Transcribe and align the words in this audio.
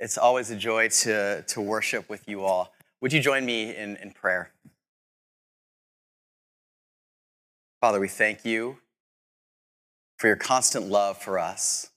It's 0.00 0.16
always 0.16 0.50
a 0.50 0.56
joy 0.56 0.88
to, 0.88 1.42
to 1.42 1.60
worship 1.60 2.08
with 2.08 2.26
you 2.26 2.42
all. 2.42 2.72
Would 3.02 3.12
you 3.12 3.20
join 3.20 3.44
me 3.44 3.76
in, 3.76 3.96
in 3.96 4.12
prayer? 4.12 4.50
Father, 7.82 8.00
we 8.00 8.08
thank 8.08 8.42
you 8.46 8.78
for 10.16 10.26
your 10.26 10.36
constant 10.36 10.86
love 10.86 11.18
for 11.18 11.38
us. 11.38 11.90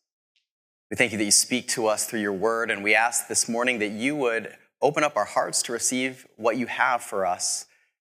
We 0.92 0.97
thank 0.97 1.13
you 1.13 1.18
that 1.18 1.24
you 1.24 1.31
speak 1.31 1.70
to 1.70 1.88
us 1.88 2.05
through 2.05 2.20
your 2.20 2.34
word, 2.34 2.70
and 2.70 2.84
we 2.84 2.94
ask 2.94 3.29
this 3.29 3.47
morning 3.47 3.79
that 3.79 3.92
you 3.92 4.17
would 4.17 4.54
open 4.81 5.06
up 5.06 5.15
our 5.15 5.26
hearts 5.26 5.62
to 5.63 5.72
receive 5.72 6.28
what 6.35 6.58
you 6.58 6.67
have 6.67 7.01
for 7.01 7.26
us 7.26 7.67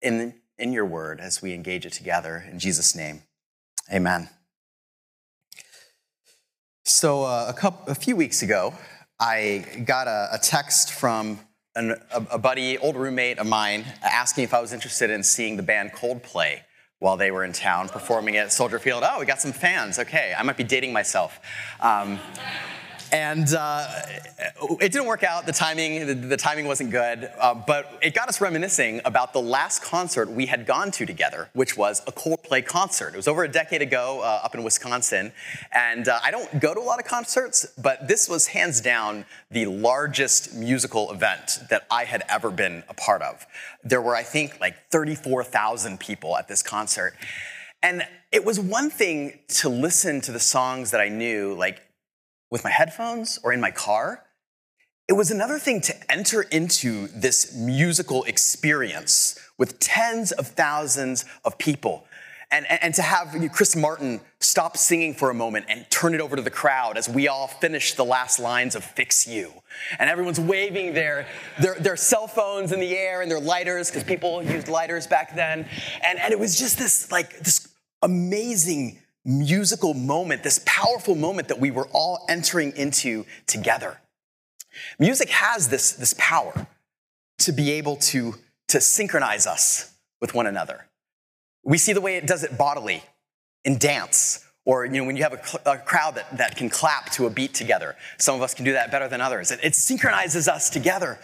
in, 0.02 0.34
in 0.58 0.72
your 0.72 0.84
word 0.84 1.20
as 1.20 1.40
we 1.40 1.54
engage 1.54 1.86
it 1.86 1.92
together. 1.92 2.44
In 2.50 2.58
Jesus' 2.58 2.96
name, 2.96 3.22
amen. 3.92 4.30
So, 6.84 7.22
uh, 7.22 7.46
a, 7.48 7.52
couple, 7.52 7.90
a 7.90 7.94
few 7.94 8.16
weeks 8.16 8.42
ago, 8.42 8.74
I 9.18 9.64
got 9.84 10.08
a, 10.08 10.28
a 10.32 10.38
text 10.38 10.92
from 10.92 11.40
an, 11.74 11.94
a, 12.12 12.26
a 12.32 12.38
buddy, 12.38 12.76
old 12.78 12.96
roommate 12.96 13.38
of 13.38 13.46
mine, 13.46 13.84
asking 14.02 14.44
if 14.44 14.52
I 14.52 14.60
was 14.60 14.72
interested 14.72 15.10
in 15.10 15.22
seeing 15.22 15.56
the 15.56 15.62
band 15.62 15.92
Coldplay 15.92 16.60
while 16.98 17.16
they 17.16 17.30
were 17.30 17.44
in 17.44 17.52
town 17.52 17.88
performing 17.88 18.36
at 18.36 18.52
Soldier 18.52 18.78
Field. 18.78 19.02
Oh, 19.06 19.20
we 19.20 19.26
got 19.26 19.40
some 19.40 19.52
fans. 19.52 19.98
Okay, 19.98 20.34
I 20.36 20.42
might 20.42 20.56
be 20.56 20.64
dating 20.64 20.92
myself. 20.92 21.40
Um, 21.80 22.18
and 23.12 23.54
uh, 23.54 23.86
it 24.80 24.92
didn't 24.92 25.06
work 25.06 25.22
out. 25.22 25.46
The 25.46 25.52
timing, 25.52 26.06
the, 26.06 26.14
the 26.14 26.36
timing 26.36 26.66
wasn't 26.66 26.90
good. 26.90 27.30
Uh, 27.38 27.54
but 27.54 27.98
it 28.02 28.14
got 28.14 28.28
us 28.28 28.40
reminiscing 28.40 29.00
about 29.04 29.32
the 29.32 29.40
last 29.40 29.82
concert 29.82 30.30
we 30.30 30.46
had 30.46 30.66
gone 30.66 30.90
to 30.92 31.06
together, 31.06 31.48
which 31.52 31.76
was 31.76 32.02
a 32.06 32.12
Coldplay 32.12 32.64
concert. 32.64 33.14
It 33.14 33.16
was 33.16 33.28
over 33.28 33.44
a 33.44 33.48
decade 33.48 33.82
ago 33.82 34.20
uh, 34.22 34.40
up 34.42 34.54
in 34.54 34.62
Wisconsin. 34.62 35.32
And 35.72 36.08
uh, 36.08 36.18
I 36.22 36.30
don't 36.30 36.60
go 36.60 36.74
to 36.74 36.80
a 36.80 36.82
lot 36.82 36.98
of 36.98 37.04
concerts, 37.04 37.66
but 37.78 38.08
this 38.08 38.28
was 38.28 38.48
hands 38.48 38.80
down 38.80 39.24
the 39.50 39.66
largest 39.66 40.54
musical 40.54 41.10
event 41.12 41.60
that 41.70 41.86
I 41.90 42.04
had 42.04 42.22
ever 42.28 42.50
been 42.50 42.82
a 42.88 42.94
part 42.94 43.22
of. 43.22 43.46
There 43.84 44.02
were, 44.02 44.16
I 44.16 44.22
think, 44.22 44.60
like 44.60 44.90
34,000 44.90 46.00
people 46.00 46.36
at 46.36 46.48
this 46.48 46.62
concert. 46.62 47.14
And 47.82 48.02
it 48.32 48.44
was 48.44 48.58
one 48.58 48.90
thing 48.90 49.38
to 49.48 49.68
listen 49.68 50.20
to 50.22 50.32
the 50.32 50.40
songs 50.40 50.90
that 50.90 51.00
I 51.00 51.08
knew, 51.08 51.54
like 51.54 51.80
with 52.56 52.64
my 52.64 52.70
headphones 52.70 53.38
or 53.42 53.52
in 53.52 53.60
my 53.60 53.70
car. 53.70 54.24
It 55.08 55.12
was 55.12 55.30
another 55.30 55.58
thing 55.58 55.82
to 55.82 55.94
enter 56.10 56.40
into 56.40 57.06
this 57.08 57.54
musical 57.54 58.24
experience 58.24 59.38
with 59.58 59.78
tens 59.78 60.32
of 60.32 60.46
thousands 60.46 61.26
of 61.44 61.58
people. 61.58 62.06
And, 62.50 62.64
and, 62.70 62.94
to 62.94 63.02
have 63.02 63.36
Chris 63.52 63.76
Martin 63.76 64.20
stop 64.40 64.78
singing 64.78 65.12
for 65.12 65.30
a 65.30 65.34
moment 65.34 65.66
and 65.68 65.84
turn 65.90 66.14
it 66.14 66.20
over 66.20 66.36
to 66.36 66.40
the 66.40 66.50
crowd 66.50 66.96
as 66.96 67.08
we 67.08 67.28
all 67.28 67.48
finish 67.48 67.94
the 67.94 68.04
last 68.04 68.38
lines 68.38 68.74
of 68.74 68.84
Fix 68.84 69.26
You. 69.26 69.52
And 69.98 70.08
everyone's 70.08 70.40
waving 70.40 70.94
their, 70.94 71.26
their, 71.60 71.74
their 71.74 71.96
cell 71.96 72.26
phones 72.26 72.72
in 72.72 72.80
the 72.80 72.96
air 72.96 73.20
and 73.20 73.30
their 73.30 73.40
lighters, 73.40 73.90
because 73.90 74.04
people 74.04 74.42
used 74.42 74.68
lighters 74.68 75.06
back 75.06 75.34
then. 75.34 75.68
And, 76.02 76.18
and 76.20 76.32
it 76.32 76.38
was 76.38 76.56
just 76.58 76.78
this, 76.78 77.10
like, 77.12 77.36
this 77.40 77.68
amazing 78.02 79.00
musical 79.26 79.92
moment, 79.92 80.42
this 80.42 80.62
powerful 80.64 81.14
moment 81.14 81.48
that 81.48 81.58
we 81.58 81.70
were 81.70 81.88
all 81.92 82.24
entering 82.28 82.74
into 82.76 83.26
together. 83.46 83.98
Music 84.98 85.28
has 85.30 85.68
this, 85.68 85.92
this 85.92 86.14
power 86.16 86.66
to 87.38 87.52
be 87.52 87.72
able 87.72 87.96
to, 87.96 88.34
to 88.68 88.80
synchronize 88.80 89.46
us 89.46 89.94
with 90.20 90.34
one 90.34 90.46
another. 90.46 90.86
We 91.64 91.78
see 91.78 91.92
the 91.92 92.00
way 92.00 92.16
it 92.16 92.26
does 92.26 92.44
it 92.44 92.56
bodily 92.56 93.02
in 93.64 93.78
dance, 93.78 94.44
or 94.64 94.84
you 94.84 94.92
know, 94.92 95.04
when 95.04 95.16
you 95.16 95.24
have 95.24 95.32
a, 95.32 95.44
cl- 95.44 95.62
a 95.66 95.78
crowd 95.78 96.14
that, 96.14 96.38
that 96.38 96.56
can 96.56 96.70
clap 96.70 97.10
to 97.12 97.26
a 97.26 97.30
beat 97.30 97.52
together. 97.52 97.96
Some 98.18 98.36
of 98.36 98.42
us 98.42 98.54
can 98.54 98.64
do 98.64 98.72
that 98.72 98.92
better 98.92 99.08
than 99.08 99.20
others. 99.20 99.50
It, 99.50 99.60
it 99.62 99.74
synchronizes 99.74 100.46
us 100.46 100.70
together. 100.70 101.18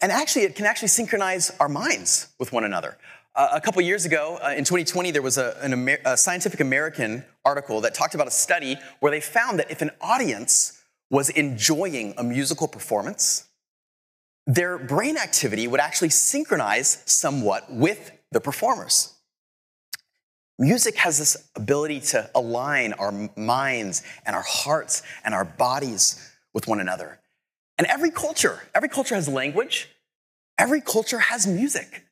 And 0.00 0.10
actually, 0.10 0.42
it 0.42 0.56
can 0.56 0.66
actually 0.66 0.88
synchronize 0.88 1.52
our 1.60 1.68
minds 1.68 2.28
with 2.38 2.52
one 2.52 2.64
another. 2.64 2.96
Uh, 3.36 3.48
a 3.52 3.60
couple 3.60 3.82
years 3.82 4.04
ago, 4.04 4.38
uh, 4.44 4.50
in 4.50 4.62
2020, 4.62 5.10
there 5.10 5.20
was 5.20 5.38
a, 5.38 5.56
Amer- 5.64 5.98
a 6.04 6.16
Scientific 6.16 6.60
American 6.60 7.24
article 7.44 7.80
that 7.80 7.92
talked 7.92 8.14
about 8.14 8.28
a 8.28 8.30
study 8.30 8.76
where 9.00 9.10
they 9.10 9.20
found 9.20 9.58
that 9.58 9.70
if 9.72 9.82
an 9.82 9.90
audience 10.00 10.80
was 11.10 11.30
enjoying 11.30 12.14
a 12.16 12.22
musical 12.22 12.68
performance, 12.68 13.48
their 14.46 14.78
brain 14.78 15.16
activity 15.16 15.66
would 15.66 15.80
actually 15.80 16.10
synchronize 16.10 17.02
somewhat 17.06 17.72
with 17.72 18.12
the 18.30 18.40
performers. 18.40 19.14
Music 20.56 20.96
has 20.96 21.18
this 21.18 21.48
ability 21.56 21.98
to 21.98 22.30
align 22.36 22.92
our 22.92 23.30
minds 23.36 24.04
and 24.24 24.36
our 24.36 24.44
hearts 24.46 25.02
and 25.24 25.34
our 25.34 25.44
bodies 25.44 26.30
with 26.52 26.68
one 26.68 26.78
another. 26.78 27.18
And 27.78 27.86
every 27.88 28.12
culture, 28.12 28.60
every 28.76 28.88
culture 28.88 29.16
has 29.16 29.28
language, 29.28 29.88
every 30.56 30.80
culture 30.80 31.18
has 31.18 31.48
music. 31.48 32.03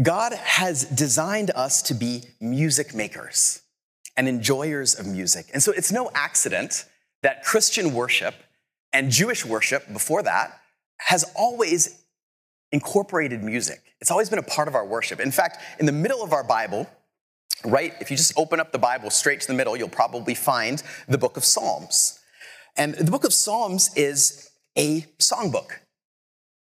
God 0.00 0.32
has 0.32 0.84
designed 0.84 1.50
us 1.50 1.82
to 1.82 1.94
be 1.94 2.22
music 2.40 2.94
makers 2.94 3.60
and 4.16 4.28
enjoyers 4.28 4.98
of 4.98 5.06
music. 5.06 5.46
And 5.52 5.62
so 5.62 5.72
it's 5.72 5.92
no 5.92 6.10
accident 6.14 6.86
that 7.22 7.44
Christian 7.44 7.92
worship 7.92 8.34
and 8.92 9.10
Jewish 9.10 9.44
worship 9.44 9.92
before 9.92 10.22
that 10.22 10.58
has 10.98 11.24
always 11.34 12.02
incorporated 12.72 13.42
music. 13.42 13.80
It's 14.00 14.10
always 14.10 14.30
been 14.30 14.38
a 14.38 14.44
part 14.44 14.68
of 14.68 14.74
our 14.74 14.86
worship. 14.86 15.20
In 15.20 15.30
fact, 15.30 15.58
in 15.78 15.86
the 15.86 15.92
middle 15.92 16.22
of 16.22 16.32
our 16.32 16.44
Bible, 16.44 16.88
right, 17.64 17.92
if 18.00 18.10
you 18.10 18.16
just 18.16 18.36
open 18.38 18.60
up 18.60 18.72
the 18.72 18.78
Bible 18.78 19.10
straight 19.10 19.40
to 19.42 19.46
the 19.46 19.54
middle, 19.54 19.76
you'll 19.76 19.88
probably 19.88 20.34
find 20.34 20.82
the 21.06 21.18
book 21.18 21.36
of 21.36 21.44
Psalms. 21.44 22.18
And 22.76 22.94
the 22.94 23.10
book 23.10 23.24
of 23.24 23.34
Psalms 23.34 23.90
is 23.94 24.50
a 24.76 25.02
songbook. 25.18 25.81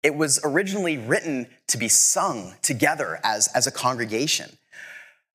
It 0.02 0.14
was 0.14 0.40
originally 0.44 0.96
written 0.96 1.48
to 1.68 1.78
be 1.78 1.88
sung 1.88 2.54
together 2.62 3.18
as, 3.24 3.48
as 3.54 3.66
a 3.66 3.72
congregation. 3.72 4.56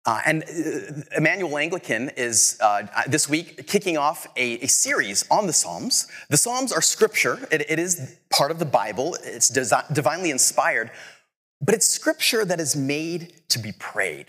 Uh, 0.05 0.19
and 0.25 0.43
uh, 0.43 1.17
Emmanuel 1.17 1.57
Anglican 1.57 2.09
is 2.17 2.57
uh, 2.61 2.83
this 3.07 3.29
week 3.29 3.67
kicking 3.67 3.97
off 3.97 4.27
a, 4.35 4.59
a, 4.59 4.67
series 4.67 5.25
on 5.31 5.47
the 5.47 5.53
Psalms. 5.53 6.07
The 6.29 6.35
Psalms 6.35 6.73
are 6.73 6.81
scripture, 6.81 7.39
it, 7.51 7.69
it 7.69 7.79
is 7.79 8.17
part 8.29 8.51
of 8.51 8.59
the 8.59 8.65
Bible, 8.65 9.15
it's 9.23 9.49
desi- 9.49 9.93
divinely 9.93 10.29
inspired, 10.29 10.91
but 11.61 11.73
it's 11.73 11.87
scripture 11.87 12.43
that 12.43 12.59
is 12.59 12.75
made 12.75 13.33
to 13.49 13.59
be 13.59 13.71
prayed. 13.71 14.25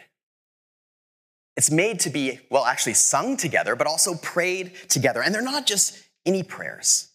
It's 1.56 1.72
made 1.72 1.98
to 2.00 2.10
be, 2.10 2.40
well, 2.50 2.66
actually 2.66 2.94
sung 2.94 3.36
together, 3.36 3.74
but 3.74 3.88
also 3.88 4.14
prayed 4.14 4.72
together. 4.88 5.22
And 5.22 5.34
they're 5.34 5.42
not 5.42 5.66
just 5.66 5.98
any 6.24 6.44
prayers, 6.44 7.08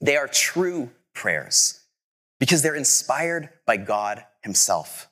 they 0.00 0.16
are 0.16 0.26
true 0.26 0.90
prayers 1.12 1.83
because 2.44 2.60
they're 2.60 2.74
inspired 2.74 3.48
by 3.64 3.78
God 3.78 4.22
Himself. 4.42 5.08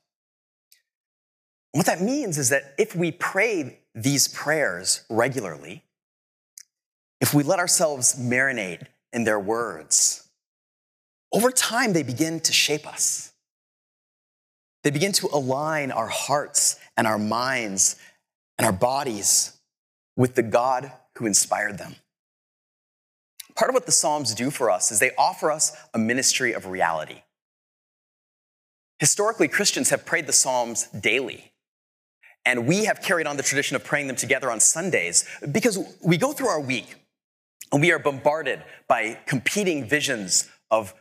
what 1.73 1.87
that 1.87 2.03
means 2.03 2.37
is 2.37 2.51
that 2.51 2.75
if 2.77 2.95
we 2.95 3.11
pray 3.11 3.79
these 3.95 4.29
prayers 4.29 5.07
regularly, 5.09 5.83
if 7.23 7.33
we 7.33 7.43
let 7.43 7.59
ourselves 7.59 8.17
marinate 8.17 8.87
in 9.15 9.25
their 9.25 9.41
words, 9.41 10.29
over 11.33 11.51
time 11.51 11.95
they 11.95 12.03
begin 12.03 12.39
to 12.41 12.53
shape 12.53 12.87
us. 12.87 13.33
They 14.85 14.91
begin 14.91 15.13
to 15.13 15.31
align 15.33 15.91
our 15.91 16.09
hearts 16.09 16.79
and 16.99 17.07
our 17.07 17.19
minds 17.19 17.97
and 18.59 18.67
our 18.67 18.75
bodies 18.75 19.57
with 20.19 20.35
the 20.35 20.43
God 20.43 20.93
who 21.17 21.25
inspired 21.25 21.79
them. 21.79 21.95
Part 23.55 23.71
of 23.71 23.75
what 23.75 23.87
the 23.87 23.93
Psalms 23.93 24.35
do 24.35 24.51
for 24.51 24.71
us 24.71 24.91
is 24.91 24.99
they 24.99 25.13
offer 25.17 25.51
us 25.51 25.73
a 25.93 25.99
ministry 25.99 26.53
of 26.53 26.67
reality. 26.67 27.23
Historically, 28.99 29.49
Christians 29.49 29.91
have 29.91 30.07
prayed 30.07 30.27
the 30.27 30.33
Psalms 30.33 30.87
daily. 30.89 31.53
And 32.45 32.67
we 32.67 32.87
have 32.87 33.03
carried 33.03 33.27
on 33.27 33.37
the 33.37 33.43
tradition 33.43 33.77
of 33.77 33.85
praying 33.85 34.09
them 34.09 34.17
together 34.17 34.51
on 34.51 34.61
Sundays 34.61 35.29
because 35.51 35.79
we 36.05 36.17
go 36.17 36.33
through 36.33 36.49
our 36.49 36.61
week 36.61 36.97
and 37.71 37.81
we 37.81 37.93
are 37.93 37.99
bombarded 37.99 38.63
by 38.89 39.19
competing 39.27 39.89
visions 39.89 40.49
of 40.71 40.95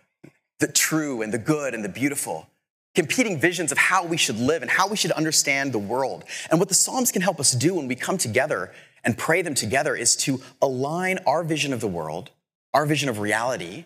the 0.59 0.67
true 0.67 1.21
and 1.21 1.33
the 1.33 1.39
good 1.39 1.73
and 1.73 1.83
the 1.83 1.89
beautiful, 1.89 2.47
competing 2.93 3.39
visions 3.39 3.71
of 3.71 3.77
how 3.77 4.05
we 4.05 4.17
should 4.17 4.37
live 4.37 4.61
and 4.61 4.69
how 4.69 4.87
we 4.87 4.95
should 4.95 5.11
understand 5.11 5.73
the 5.73 5.79
world. 5.79 6.23
And 6.51 6.59
what 6.59 6.69
the 6.69 6.75
Psalms 6.75 7.11
can 7.11 7.23
help 7.23 7.39
us 7.39 7.51
do 7.53 7.75
when 7.75 7.87
we 7.87 7.95
come 7.95 8.17
together 8.17 8.71
and 9.03 9.17
pray 9.17 9.41
them 9.41 9.55
together 9.55 9.95
is 9.95 10.15
to 10.17 10.41
align 10.61 11.17
our 11.25 11.43
vision 11.43 11.73
of 11.73 11.81
the 11.81 11.87
world 11.87 12.29
our 12.73 12.85
vision 12.85 13.09
of 13.09 13.19
reality 13.19 13.85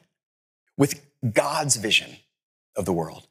with 0.78 1.06
God's 1.34 1.76
vision 1.76 2.18
of 2.76 2.86
the 2.86 2.94
world. 2.94 3.28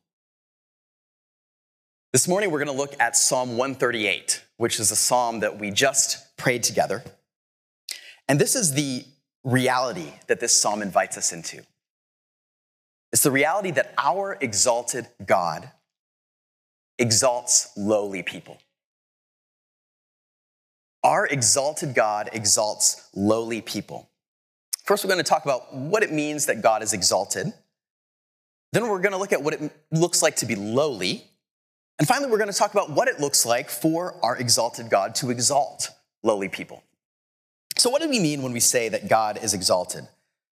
This 2.12 2.28
morning, 2.28 2.50
we're 2.50 2.64
going 2.64 2.74
to 2.74 2.80
look 2.80 2.94
at 3.00 3.16
Psalm 3.16 3.56
138, 3.56 4.44
which 4.56 4.78
is 4.78 4.90
a 4.90 4.96
psalm 4.96 5.40
that 5.40 5.58
we 5.58 5.70
just 5.70 6.36
prayed 6.36 6.62
together. 6.62 7.02
And 8.28 8.40
this 8.40 8.54
is 8.54 8.72
the 8.72 9.04
reality 9.42 10.12
that 10.28 10.40
this 10.40 10.58
psalm 10.58 10.80
invites 10.80 11.18
us 11.18 11.32
into. 11.32 11.62
It's 13.12 13.22
the 13.22 13.30
reality 13.30 13.70
that 13.72 13.94
our 13.98 14.36
exalted 14.40 15.06
God 15.24 15.70
exalts 16.98 17.70
lowly 17.76 18.22
people. 18.22 18.58
Our 21.02 21.26
exalted 21.26 21.94
God 21.94 22.30
exalts 22.32 23.08
lowly 23.14 23.60
people. 23.60 24.08
First, 24.84 25.04
we're 25.04 25.10
going 25.10 25.22
to 25.22 25.28
talk 25.28 25.44
about 25.44 25.74
what 25.74 26.02
it 26.02 26.12
means 26.12 26.46
that 26.46 26.62
God 26.62 26.82
is 26.82 26.92
exalted. 26.92 27.52
Then, 28.72 28.88
we're 28.88 29.00
going 29.00 29.12
to 29.12 29.18
look 29.18 29.32
at 29.32 29.42
what 29.42 29.54
it 29.54 29.72
looks 29.90 30.22
like 30.22 30.36
to 30.36 30.46
be 30.46 30.56
lowly. 30.56 31.24
And 31.98 32.06
finally, 32.06 32.30
we're 32.30 32.38
going 32.38 32.50
to 32.50 32.56
talk 32.56 32.72
about 32.72 32.90
what 32.90 33.08
it 33.08 33.20
looks 33.20 33.46
like 33.46 33.70
for 33.70 34.14
our 34.22 34.36
exalted 34.36 34.90
God 34.90 35.14
to 35.16 35.30
exalt 35.30 35.90
lowly 36.22 36.48
people. 36.48 36.82
So, 37.76 37.88
what 37.88 38.02
do 38.02 38.08
we 38.08 38.18
mean 38.18 38.42
when 38.42 38.52
we 38.52 38.60
say 38.60 38.88
that 38.88 39.08
God 39.08 39.42
is 39.42 39.54
exalted? 39.54 40.06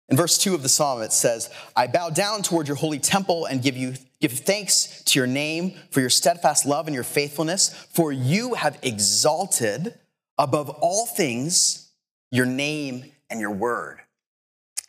In 0.08 0.17
verse 0.17 0.38
2 0.38 0.55
of 0.55 0.62
the 0.62 0.69
psalm, 0.69 1.02
it 1.02 1.12
says, 1.12 1.50
I 1.75 1.87
bow 1.87 2.11
down 2.11 2.43
toward 2.43 2.69
your 2.69 2.76
holy 2.76 2.99
temple 2.99 3.46
and 3.46 3.62
give 3.62 3.76
you 3.76 3.94
give 4.20 4.32
thanks 4.32 5.02
to 5.05 5.19
your 5.19 5.26
name 5.26 5.75
for 5.90 6.00
your 6.00 6.11
steadfast 6.11 6.64
love 6.64 6.87
and 6.87 6.94
your 6.94 7.05
faithfulness, 7.05 7.70
for 7.93 8.12
you 8.12 8.55
have 8.55 8.79
exalted 8.82 9.99
above 10.38 10.70
all 10.70 11.06
things 11.06 11.90
your 12.31 12.46
name 12.46 13.12
and 13.31 13.40
your 13.40 13.50
word. 13.50 14.00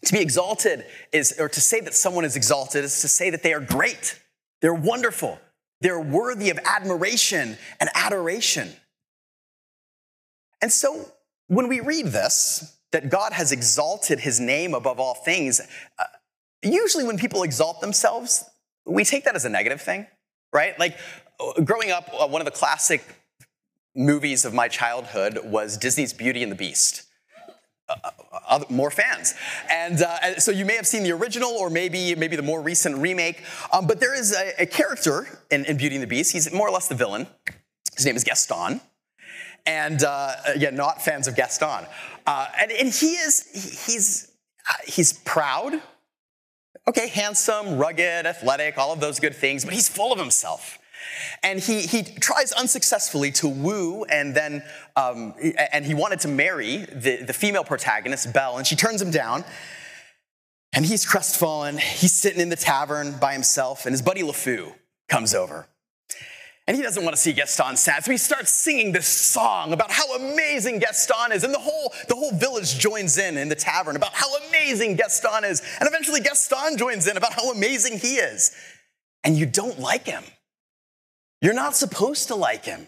To 0.05 0.13
be 0.13 0.19
exalted 0.19 0.85
is, 1.11 1.35
or 1.39 1.47
to 1.47 1.61
say 1.61 1.79
that 1.81 1.94
someone 1.94 2.25
is 2.25 2.35
exalted 2.35 2.83
is 2.83 3.01
to 3.01 3.07
say 3.07 3.29
that 3.29 3.41
they 3.41 3.53
are 3.53 3.61
great, 3.61 4.19
they're 4.61 4.73
wonderful, 4.73 5.39
they're 5.81 6.00
worthy 6.00 6.50
of 6.50 6.59
admiration 6.65 7.57
and 7.79 7.89
adoration. 7.95 8.69
And 10.61 10.71
so 10.71 11.05
when 11.47 11.67
we 11.67 11.79
read 11.79 12.07
this, 12.07 12.77
that 12.91 13.09
God 13.09 13.33
has 13.33 13.51
exalted 13.51 14.19
his 14.19 14.39
name 14.39 14.73
above 14.73 15.00
all 15.00 15.13
things, 15.13 15.61
uh, 15.97 16.03
usually 16.61 17.03
when 17.03 17.17
people 17.17 17.44
exalt 17.44 17.81
themselves, 17.81 18.44
we 18.85 19.03
take 19.03 19.25
that 19.25 19.35
as 19.35 19.45
a 19.45 19.50
negative 19.50 19.81
thing, 19.81 20.05
right? 20.53 20.77
Like 20.79 20.97
growing 21.63 21.91
up, 21.91 22.09
uh, 22.17 22.27
one 22.27 22.41
of 22.41 22.45
the 22.45 22.51
classic 22.51 23.03
movies 23.95 24.45
of 24.45 24.53
my 24.53 24.67
childhood 24.67 25.39
was 25.44 25.77
Disney's 25.77 26.13
Beauty 26.13 26.44
and 26.44 26.51
the 26.51 26.55
Beast. 26.55 27.03
Uh, 28.03 28.09
uh 28.31 28.39
other, 28.47 28.65
more 28.69 28.91
fans, 28.91 29.35
and 29.69 30.01
uh, 30.01 30.39
so 30.39 30.51
you 30.51 30.65
may 30.65 30.75
have 30.75 30.85
seen 30.85 31.03
the 31.03 31.11
original, 31.11 31.51
or 31.51 31.69
maybe 31.69 32.13
maybe 32.15 32.35
the 32.35 32.43
more 32.43 32.61
recent 32.61 32.97
remake. 32.97 33.41
Um, 33.71 33.87
but 33.87 33.99
there 33.99 34.13
is 34.13 34.35
a, 34.35 34.63
a 34.63 34.65
character 34.65 35.39
in, 35.49 35.65
in, 35.65 35.77
Beauty 35.77 35.95
and 35.95 36.03
the 36.03 36.07
Beast. 36.07 36.33
He's 36.33 36.51
more 36.51 36.67
or 36.67 36.71
less 36.71 36.87
the 36.87 36.95
villain. 36.95 37.27
His 37.95 38.05
name 38.05 38.15
is 38.15 38.23
Gaston, 38.23 38.81
and 39.65 40.03
uh, 40.03 40.33
again, 40.47 40.75
not 40.75 41.01
fans 41.01 41.27
of 41.27 41.35
Gaston. 41.35 41.85
Uh, 42.25 42.47
and, 42.59 42.71
and 42.71 42.89
he 42.89 43.13
is 43.13 43.85
he's 43.85 44.31
he's 44.85 45.13
proud. 45.13 45.81
Okay, 46.85 47.07
handsome, 47.07 47.77
rugged, 47.77 48.25
athletic, 48.25 48.77
all 48.77 48.91
of 48.91 48.99
those 48.99 49.19
good 49.19 49.35
things, 49.35 49.63
but 49.63 49.73
he's 49.73 49.87
full 49.87 50.11
of 50.11 50.19
himself. 50.19 50.79
And 51.41 51.59
he, 51.59 51.81
he 51.81 52.03
tries 52.03 52.51
unsuccessfully 52.51 53.31
to 53.33 53.47
woo 53.47 54.03
and 54.05 54.35
then, 54.35 54.63
um, 54.95 55.33
and 55.71 55.85
he 55.85 55.94
wanted 55.94 56.19
to 56.21 56.27
marry 56.27 56.77
the, 56.77 57.23
the 57.23 57.33
female 57.33 57.63
protagonist, 57.63 58.33
Belle, 58.33 58.57
and 58.57 58.65
she 58.65 58.75
turns 58.75 59.01
him 59.01 59.11
down. 59.11 59.44
And 60.75 60.85
he's 60.85 61.05
crestfallen. 61.05 61.77
He's 61.77 62.13
sitting 62.13 62.41
in 62.41 62.50
the 62.50 62.55
tavern 62.55 63.17
by 63.19 63.33
himself, 63.33 63.85
and 63.85 63.94
his 63.94 64.01
buddy 64.01 64.21
LeFou 64.21 64.73
comes 65.07 65.35
over. 65.35 65.67
And 66.65 66.77
he 66.77 66.81
doesn't 66.81 67.03
want 67.03 67.13
to 67.13 67.21
see 67.21 67.33
Gaston 67.33 67.75
sad, 67.75 68.05
so 68.05 68.11
he 68.11 68.17
starts 68.17 68.50
singing 68.51 68.94
this 68.94 69.05
song 69.05 69.73
about 69.73 69.91
how 69.91 70.15
amazing 70.15 70.79
Gaston 70.79 71.33
is. 71.33 71.44
And 71.44 71.53
the 71.53 71.59
whole, 71.59 71.94
the 72.07 72.15
whole 72.15 72.31
village 72.31 72.79
joins 72.79 73.17
in 73.17 73.38
in 73.38 73.50
the 73.50 73.55
tavern 73.55 73.97
about 73.97 74.13
how 74.13 74.33
amazing 74.47 74.95
Gaston 74.95 75.44
is. 75.44 75.61
And 75.79 75.89
eventually 75.89 76.21
Gaston 76.21 76.77
joins 76.77 77.05
in 77.05 77.17
about 77.17 77.33
how 77.33 77.51
amazing 77.51 78.00
he 78.00 78.15
is. 78.15 78.55
And 79.25 79.38
you 79.38 79.45
don't 79.45 79.77
like 79.77 80.05
him. 80.05 80.23
You're 81.43 81.53
not 81.53 81.75
supposed 81.75 82.29
to 82.29 82.35
like 82.35 82.63
him. 82.63 82.87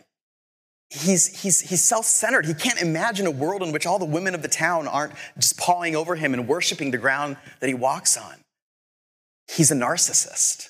He's, 0.90 1.42
he's, 1.42 1.60
he's 1.60 1.84
self 1.84 2.06
centered. 2.06 2.46
He 2.46 2.54
can't 2.54 2.82
imagine 2.82 3.28
a 3.28 3.32
world 3.32 3.62
in 3.62 3.74
which 3.74 3.86
all 3.86 4.00
the 4.00 4.06
women 4.06 4.34
of 4.34 4.42
the 4.42 4.48
town 4.48 4.88
aren't 4.88 5.12
just 5.38 5.58
pawing 5.58 5.94
over 5.94 6.16
him 6.16 6.34
and 6.34 6.48
worshiping 6.48 6.92
the 6.92 6.98
ground 6.98 7.36
that 7.60 7.68
he 7.68 7.74
walks 7.74 8.16
on. 8.16 8.36
He's 9.50 9.72
a 9.72 9.76
narcissist. 9.76 10.70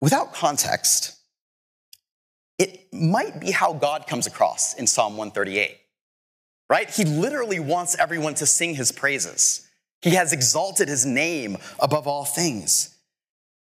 Without 0.00 0.34
context, 0.34 1.16
it 2.58 2.92
might 2.92 3.40
be 3.40 3.52
how 3.52 3.72
God 3.72 4.08
comes 4.08 4.26
across 4.26 4.74
in 4.74 4.88
Psalm 4.88 5.16
138, 5.16 5.78
right? 6.68 6.90
He 6.90 7.04
literally 7.04 7.60
wants 7.60 7.96
everyone 8.00 8.34
to 8.34 8.46
sing 8.46 8.74
his 8.74 8.90
praises. 8.90 9.68
He 10.02 10.10
has 10.10 10.32
exalted 10.32 10.88
his 10.88 11.06
name 11.06 11.56
above 11.78 12.08
all 12.08 12.24
things. 12.24 12.96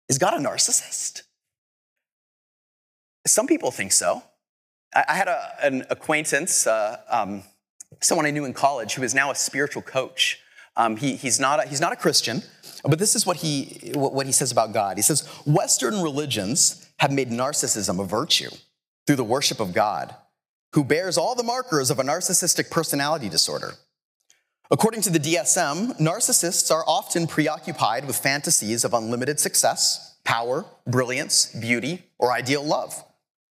Is 0.07 0.19
God 0.19 0.35
a 0.35 0.37
narcissist? 0.37 1.23
Some 3.27 3.47
people 3.47 3.71
think 3.71 3.91
so. 3.91 4.23
I 4.95 5.15
had 5.15 5.27
a, 5.27 5.51
an 5.61 5.85
acquaintance, 5.89 6.67
uh, 6.67 7.01
um, 7.09 7.43
someone 8.01 8.25
I 8.25 8.31
knew 8.31 8.45
in 8.45 8.53
college, 8.53 8.93
who 8.93 9.03
is 9.03 9.13
now 9.13 9.31
a 9.31 9.35
spiritual 9.35 9.81
coach. 9.81 10.39
Um, 10.77 10.95
he, 10.95 11.15
he's, 11.15 11.39
not 11.39 11.63
a, 11.63 11.67
he's 11.67 11.81
not 11.81 11.91
a 11.91 11.95
Christian, 11.95 12.43
but 12.83 12.99
this 12.99 13.15
is 13.15 13.25
what 13.25 13.37
he, 13.37 13.91
what 13.93 14.25
he 14.25 14.31
says 14.31 14.51
about 14.51 14.73
God. 14.73 14.97
He 14.97 15.01
says, 15.01 15.27
Western 15.45 16.01
religions 16.01 16.87
have 16.99 17.11
made 17.11 17.29
narcissism 17.29 17.99
a 17.99 18.05
virtue 18.05 18.49
through 19.05 19.17
the 19.17 19.23
worship 19.23 19.59
of 19.59 19.73
God, 19.73 20.15
who 20.73 20.83
bears 20.83 21.17
all 21.17 21.35
the 21.35 21.43
markers 21.43 21.89
of 21.91 21.99
a 21.99 22.03
narcissistic 22.03 22.69
personality 22.69 23.27
disorder. 23.27 23.73
According 24.71 25.01
to 25.01 25.09
the 25.09 25.19
DSM, 25.19 25.99
narcissists 25.99 26.71
are 26.71 26.83
often 26.87 27.27
preoccupied 27.27 28.05
with 28.05 28.17
fantasies 28.17 28.83
of 28.83 28.93
unlimited 28.93 29.39
success, 29.39 30.17
power, 30.23 30.65
brilliance, 30.87 31.47
beauty, 31.47 32.03
or 32.17 32.31
ideal 32.31 32.63
love. 32.63 33.03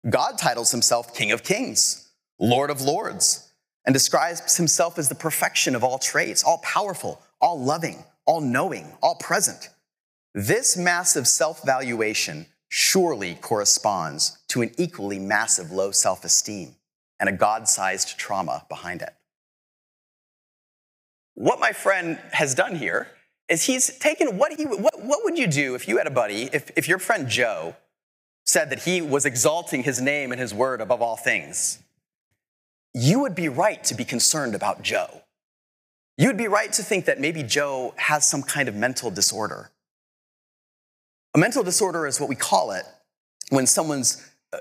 God 0.08 0.38
titles 0.38 0.70
himself 0.70 1.14
King 1.14 1.32
of 1.32 1.42
Kings, 1.42 2.10
Lord 2.38 2.70
of 2.70 2.80
Lords, 2.80 3.52
and 3.84 3.92
describes 3.92 4.56
himself 4.56 4.98
as 4.98 5.08
the 5.08 5.14
perfection 5.14 5.74
of 5.74 5.82
all 5.82 5.98
traits, 5.98 6.44
all 6.44 6.58
powerful, 6.58 7.22
all 7.40 7.60
loving, 7.60 8.04
all 8.26 8.40
knowing, 8.40 8.92
all 9.02 9.16
present. 9.16 9.68
This 10.34 10.76
massive 10.76 11.26
self 11.26 11.64
valuation 11.64 12.46
surely 12.68 13.34
corresponds 13.36 14.38
to 14.48 14.62
an 14.62 14.70
equally 14.78 15.18
massive 15.18 15.72
low 15.72 15.90
self 15.90 16.24
esteem 16.24 16.76
and 17.18 17.28
a 17.28 17.32
God 17.32 17.68
sized 17.68 18.18
trauma 18.18 18.64
behind 18.68 19.02
it. 19.02 19.14
What 21.34 21.60
my 21.60 21.72
friend 21.72 22.18
has 22.32 22.54
done 22.54 22.76
here 22.76 23.08
is 23.48 23.64
he's 23.64 23.98
taken 23.98 24.36
what 24.38 24.52
he 24.52 24.64
what, 24.64 25.02
what 25.02 25.24
would 25.24 25.38
you 25.38 25.46
do 25.46 25.74
if 25.74 25.88
you 25.88 25.98
had 25.98 26.06
a 26.06 26.10
buddy, 26.10 26.50
if, 26.52 26.70
if 26.76 26.88
your 26.88 26.98
friend 26.98 27.28
Joe 27.28 27.74
said 28.48 28.70
that 28.70 28.84
he 28.84 29.02
was 29.02 29.26
exalting 29.26 29.82
his 29.82 30.00
name 30.00 30.32
and 30.32 30.40
his 30.40 30.54
word 30.54 30.80
above 30.80 31.02
all 31.02 31.16
things, 31.16 31.80
you 32.94 33.20
would 33.20 33.34
be 33.34 33.46
right 33.46 33.84
to 33.84 33.94
be 33.94 34.06
concerned 34.06 34.54
about 34.54 34.80
Joe. 34.80 35.20
You'd 36.16 36.38
be 36.38 36.48
right 36.48 36.72
to 36.72 36.82
think 36.82 37.04
that 37.04 37.20
maybe 37.20 37.42
Joe 37.42 37.92
has 37.96 38.26
some 38.26 38.42
kind 38.42 38.66
of 38.66 38.74
mental 38.74 39.10
disorder. 39.10 39.70
A 41.34 41.38
mental 41.38 41.62
disorder 41.62 42.06
is 42.06 42.18
what 42.18 42.30
we 42.30 42.34
call 42.34 42.70
it 42.70 42.84
when 43.50 43.66
someone's 43.66 44.26
uh, 44.54 44.58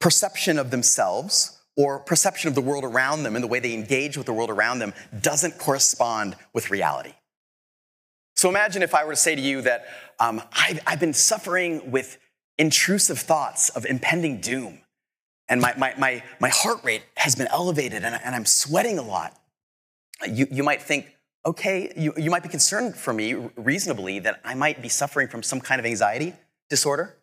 perception 0.00 0.58
of 0.58 0.70
themselves 0.70 1.58
or 1.78 1.98
perception 1.98 2.48
of 2.48 2.54
the 2.54 2.60
world 2.60 2.84
around 2.84 3.22
them 3.22 3.36
and 3.36 3.42
the 3.42 3.48
way 3.48 3.58
they 3.58 3.72
engage 3.72 4.18
with 4.18 4.26
the 4.26 4.34
world 4.34 4.50
around 4.50 4.80
them 4.80 4.92
doesn't 5.22 5.56
correspond 5.56 6.36
with 6.52 6.70
reality. 6.70 7.14
So 8.36 8.50
imagine 8.50 8.82
if 8.82 8.94
I 8.94 9.04
were 9.04 9.12
to 9.12 9.16
say 9.16 9.34
to 9.34 9.40
you 9.40 9.62
that 9.62 9.86
um, 10.18 10.42
I've, 10.52 10.80
I've 10.86 11.00
been 11.00 11.14
suffering 11.14 11.90
with 11.90 12.18
intrusive 12.60 13.18
thoughts 13.18 13.70
of 13.70 13.86
impending 13.86 14.38
doom. 14.40 14.80
And 15.48 15.62
my, 15.62 15.74
my, 15.76 15.94
my, 15.98 16.22
my 16.38 16.50
heart 16.50 16.84
rate 16.84 17.02
has 17.16 17.34
been 17.34 17.48
elevated 17.48 18.04
and, 18.04 18.20
and 18.22 18.34
I'm 18.34 18.44
sweating 18.44 18.98
a 18.98 19.02
lot. 19.02 19.34
You, 20.28 20.46
you 20.50 20.62
might 20.62 20.82
think, 20.82 21.06
okay, 21.46 21.90
you, 21.96 22.12
you 22.18 22.30
might 22.30 22.42
be 22.42 22.50
concerned 22.50 22.94
for 22.94 23.14
me 23.14 23.32
reasonably 23.56 24.18
that 24.20 24.40
I 24.44 24.54
might 24.54 24.82
be 24.82 24.90
suffering 24.90 25.26
from 25.26 25.42
some 25.42 25.60
kind 25.60 25.80
of 25.80 25.86
anxiety 25.86 26.34
disorder. 26.68 27.16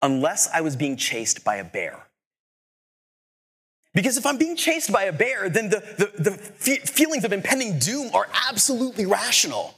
Unless 0.00 0.48
I 0.54 0.60
was 0.60 0.76
being 0.76 0.96
chased 0.96 1.42
by 1.42 1.56
a 1.56 1.64
bear. 1.64 2.06
Because 3.92 4.16
if 4.16 4.24
I'm 4.24 4.38
being 4.38 4.56
chased 4.56 4.92
by 4.92 5.04
a 5.04 5.12
bear, 5.12 5.48
then 5.48 5.68
the, 5.68 5.80
the, 5.98 6.30
the 6.30 6.76
feelings 6.86 7.24
of 7.24 7.32
impending 7.32 7.80
doom 7.80 8.10
are 8.14 8.28
absolutely 8.48 9.04
rational. 9.04 9.74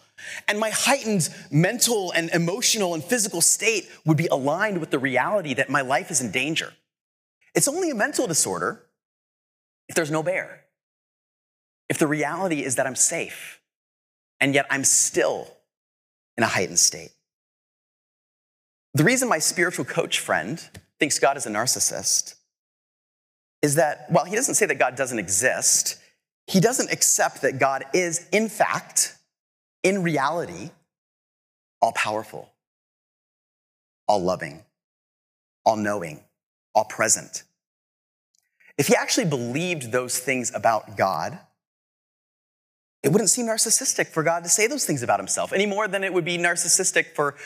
And 0.46 0.58
my 0.58 0.70
heightened 0.70 1.28
mental 1.50 2.12
and 2.12 2.30
emotional 2.30 2.94
and 2.94 3.02
physical 3.02 3.40
state 3.40 3.88
would 4.04 4.16
be 4.16 4.26
aligned 4.26 4.78
with 4.78 4.90
the 4.90 4.98
reality 4.98 5.54
that 5.54 5.70
my 5.70 5.80
life 5.80 6.10
is 6.10 6.20
in 6.20 6.30
danger. 6.30 6.72
It's 7.54 7.68
only 7.68 7.90
a 7.90 7.94
mental 7.94 8.26
disorder 8.26 8.84
if 9.88 9.94
there's 9.94 10.10
no 10.10 10.22
bear. 10.22 10.64
If 11.88 11.98
the 11.98 12.06
reality 12.06 12.62
is 12.62 12.76
that 12.76 12.86
I'm 12.86 12.96
safe, 12.96 13.60
and 14.40 14.54
yet 14.54 14.66
I'm 14.70 14.84
still 14.84 15.48
in 16.36 16.44
a 16.44 16.46
heightened 16.46 16.78
state. 16.78 17.10
The 18.94 19.04
reason 19.04 19.28
my 19.28 19.38
spiritual 19.38 19.84
coach 19.84 20.20
friend 20.20 20.62
thinks 20.98 21.18
God 21.18 21.36
is 21.36 21.46
a 21.46 21.50
narcissist 21.50 22.34
is 23.62 23.74
that 23.74 24.06
while 24.08 24.24
he 24.24 24.36
doesn't 24.36 24.54
say 24.54 24.66
that 24.66 24.78
God 24.78 24.96
doesn't 24.96 25.18
exist, 25.18 25.98
he 26.46 26.60
doesn't 26.60 26.92
accept 26.92 27.42
that 27.42 27.58
God 27.58 27.84
is, 27.92 28.28
in 28.32 28.48
fact, 28.48 29.17
in 29.82 30.02
reality, 30.02 30.70
all 31.80 31.92
powerful, 31.92 32.50
all 34.06 34.22
loving, 34.22 34.64
all 35.64 35.76
knowing, 35.76 36.20
all 36.74 36.84
present. 36.84 37.44
If 38.76 38.86
he 38.86 38.94
actually 38.94 39.26
believed 39.26 39.90
those 39.90 40.18
things 40.18 40.52
about 40.54 40.96
God, 40.96 41.38
it 43.02 43.10
wouldn't 43.10 43.30
seem 43.30 43.46
narcissistic 43.46 44.08
for 44.08 44.22
God 44.22 44.42
to 44.44 44.48
say 44.48 44.66
those 44.66 44.84
things 44.84 45.02
about 45.02 45.20
himself 45.20 45.52
any 45.52 45.66
more 45.66 45.86
than 45.88 46.04
it 46.04 46.12
would 46.12 46.24
be 46.24 46.38
narcissistic 46.38 47.14
for 47.14 47.36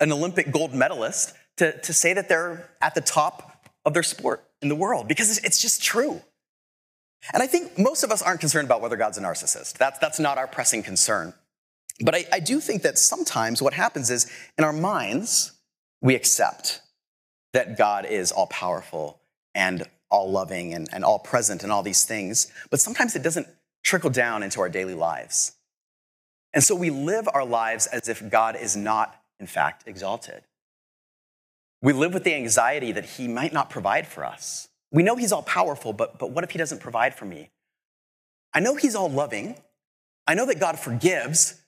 an 0.00 0.12
Olympic 0.12 0.50
gold 0.50 0.74
medalist 0.74 1.34
to, 1.56 1.78
to 1.80 1.92
say 1.92 2.12
that 2.12 2.28
they're 2.28 2.70
at 2.80 2.94
the 2.94 3.00
top 3.00 3.66
of 3.84 3.94
their 3.94 4.02
sport 4.02 4.44
in 4.62 4.68
the 4.68 4.74
world 4.74 5.08
because 5.08 5.38
it's 5.38 5.60
just 5.60 5.82
true. 5.82 6.20
And 7.32 7.42
I 7.42 7.46
think 7.46 7.78
most 7.78 8.04
of 8.04 8.10
us 8.12 8.22
aren't 8.22 8.40
concerned 8.40 8.66
about 8.66 8.80
whether 8.80 8.96
God's 8.96 9.18
a 9.18 9.20
narcissist. 9.20 9.74
That's, 9.74 9.98
that's 9.98 10.20
not 10.20 10.38
our 10.38 10.46
pressing 10.46 10.82
concern. 10.82 11.34
But 12.00 12.14
I, 12.14 12.24
I 12.32 12.40
do 12.40 12.60
think 12.60 12.82
that 12.82 12.98
sometimes 12.98 13.60
what 13.60 13.74
happens 13.74 14.10
is 14.10 14.30
in 14.56 14.64
our 14.64 14.72
minds, 14.72 15.52
we 16.00 16.14
accept 16.14 16.80
that 17.52 17.76
God 17.76 18.06
is 18.06 18.30
all 18.30 18.46
powerful 18.46 19.20
and 19.54 19.84
all 20.10 20.30
loving 20.30 20.74
and, 20.74 20.88
and 20.92 21.04
all 21.04 21.18
present 21.18 21.62
and 21.62 21.72
all 21.72 21.82
these 21.82 22.04
things. 22.04 22.52
But 22.70 22.80
sometimes 22.80 23.16
it 23.16 23.22
doesn't 23.22 23.48
trickle 23.82 24.10
down 24.10 24.42
into 24.42 24.60
our 24.60 24.68
daily 24.68 24.94
lives. 24.94 25.52
And 26.54 26.64
so 26.64 26.74
we 26.74 26.90
live 26.90 27.28
our 27.32 27.44
lives 27.44 27.86
as 27.86 28.08
if 28.08 28.28
God 28.30 28.56
is 28.56 28.76
not, 28.76 29.14
in 29.38 29.46
fact, 29.46 29.84
exalted. 29.86 30.42
We 31.82 31.92
live 31.92 32.14
with 32.14 32.24
the 32.24 32.34
anxiety 32.34 32.92
that 32.92 33.04
He 33.04 33.28
might 33.28 33.52
not 33.52 33.70
provide 33.70 34.06
for 34.06 34.24
us. 34.24 34.68
We 34.90 35.02
know 35.02 35.16
He's 35.16 35.32
all 35.32 35.42
powerful, 35.42 35.92
but, 35.92 36.18
but 36.18 36.30
what 36.30 36.44
if 36.44 36.50
He 36.50 36.58
doesn't 36.58 36.80
provide 36.80 37.14
for 37.14 37.24
me? 37.24 37.50
I 38.54 38.60
know 38.60 38.76
He's 38.76 38.94
all 38.94 39.10
loving. 39.10 39.56
I 40.26 40.34
know 40.34 40.46
that 40.46 40.58
God 40.58 40.78
forgives, 40.78 41.60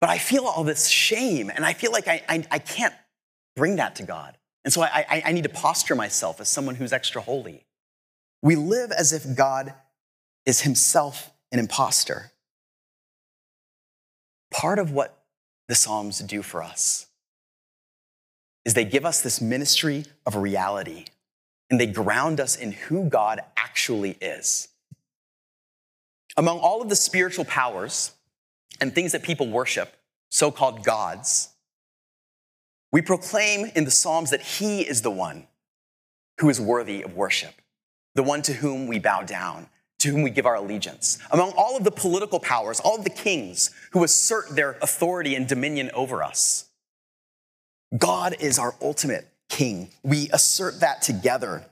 but 0.00 0.10
I 0.10 0.18
feel 0.18 0.44
all 0.44 0.64
this 0.64 0.88
shame 0.88 1.50
and 1.50 1.64
I 1.64 1.72
feel 1.72 1.92
like 1.92 2.08
I, 2.08 2.22
I, 2.28 2.44
I 2.50 2.58
can't 2.58 2.94
bring 3.56 3.76
that 3.76 3.96
to 3.96 4.02
God. 4.04 4.36
And 4.64 4.72
so 4.72 4.82
I, 4.82 5.22
I, 5.24 5.32
need 5.32 5.44
to 5.44 5.48
posture 5.48 5.94
myself 5.94 6.40
as 6.40 6.48
someone 6.48 6.74
who's 6.74 6.92
extra 6.92 7.22
holy. 7.22 7.64
We 8.42 8.54
live 8.54 8.92
as 8.92 9.12
if 9.12 9.36
God 9.36 9.72
is 10.44 10.60
Himself 10.60 11.30
an 11.52 11.58
impostor. 11.58 12.32
Part 14.50 14.78
of 14.78 14.92
what 14.92 15.24
the 15.68 15.74
Psalms 15.74 16.18
do 16.20 16.42
for 16.42 16.62
us 16.62 17.06
is 18.64 18.74
they 18.74 18.84
give 18.84 19.06
us 19.06 19.22
this 19.22 19.40
ministry 19.40 20.04
of 20.26 20.36
reality 20.36 21.06
and 21.70 21.80
they 21.80 21.86
ground 21.86 22.40
us 22.40 22.56
in 22.56 22.72
who 22.72 23.08
God 23.08 23.40
actually 23.56 24.18
is. 24.20 24.68
Among 26.36 26.58
all 26.58 26.82
of 26.82 26.88
the 26.88 26.96
spiritual 26.96 27.44
powers 27.44 28.12
and 28.80 28.94
things 28.94 29.12
that 29.12 29.22
people 29.22 29.48
worship, 29.48 29.96
so 30.30 30.50
called 30.50 30.84
gods, 30.84 31.50
we 32.92 33.02
proclaim 33.02 33.70
in 33.74 33.84
the 33.84 33.90
Psalms 33.90 34.30
that 34.30 34.40
He 34.40 34.82
is 34.82 35.02
the 35.02 35.10
one 35.10 35.46
who 36.40 36.48
is 36.48 36.60
worthy 36.60 37.02
of 37.02 37.14
worship, 37.14 37.54
the 38.14 38.22
one 38.22 38.42
to 38.42 38.52
whom 38.54 38.86
we 38.86 38.98
bow 38.98 39.22
down, 39.22 39.68
to 39.98 40.10
whom 40.10 40.22
we 40.22 40.30
give 40.30 40.46
our 40.46 40.54
allegiance. 40.54 41.18
Among 41.30 41.52
all 41.56 41.76
of 41.76 41.84
the 41.84 41.90
political 41.90 42.40
powers, 42.40 42.80
all 42.80 42.96
of 42.96 43.04
the 43.04 43.10
kings 43.10 43.70
who 43.92 44.04
assert 44.04 44.48
their 44.50 44.78
authority 44.80 45.34
and 45.34 45.46
dominion 45.46 45.90
over 45.92 46.22
us, 46.22 46.68
God 47.96 48.36
is 48.40 48.58
our 48.58 48.74
ultimate 48.80 49.26
king. 49.48 49.90
We 50.02 50.28
assert 50.32 50.80
that 50.80 51.02
together 51.02 51.66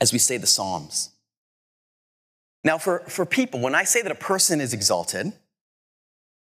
as 0.00 0.12
we 0.12 0.18
say 0.18 0.36
the 0.36 0.46
Psalms. 0.46 1.10
Now, 2.64 2.78
for, 2.78 3.00
for 3.00 3.24
people, 3.24 3.60
when 3.60 3.74
I 3.74 3.84
say 3.84 4.02
that 4.02 4.12
a 4.12 4.16
person 4.16 4.60
is 4.60 4.72
exalted, 4.72 5.32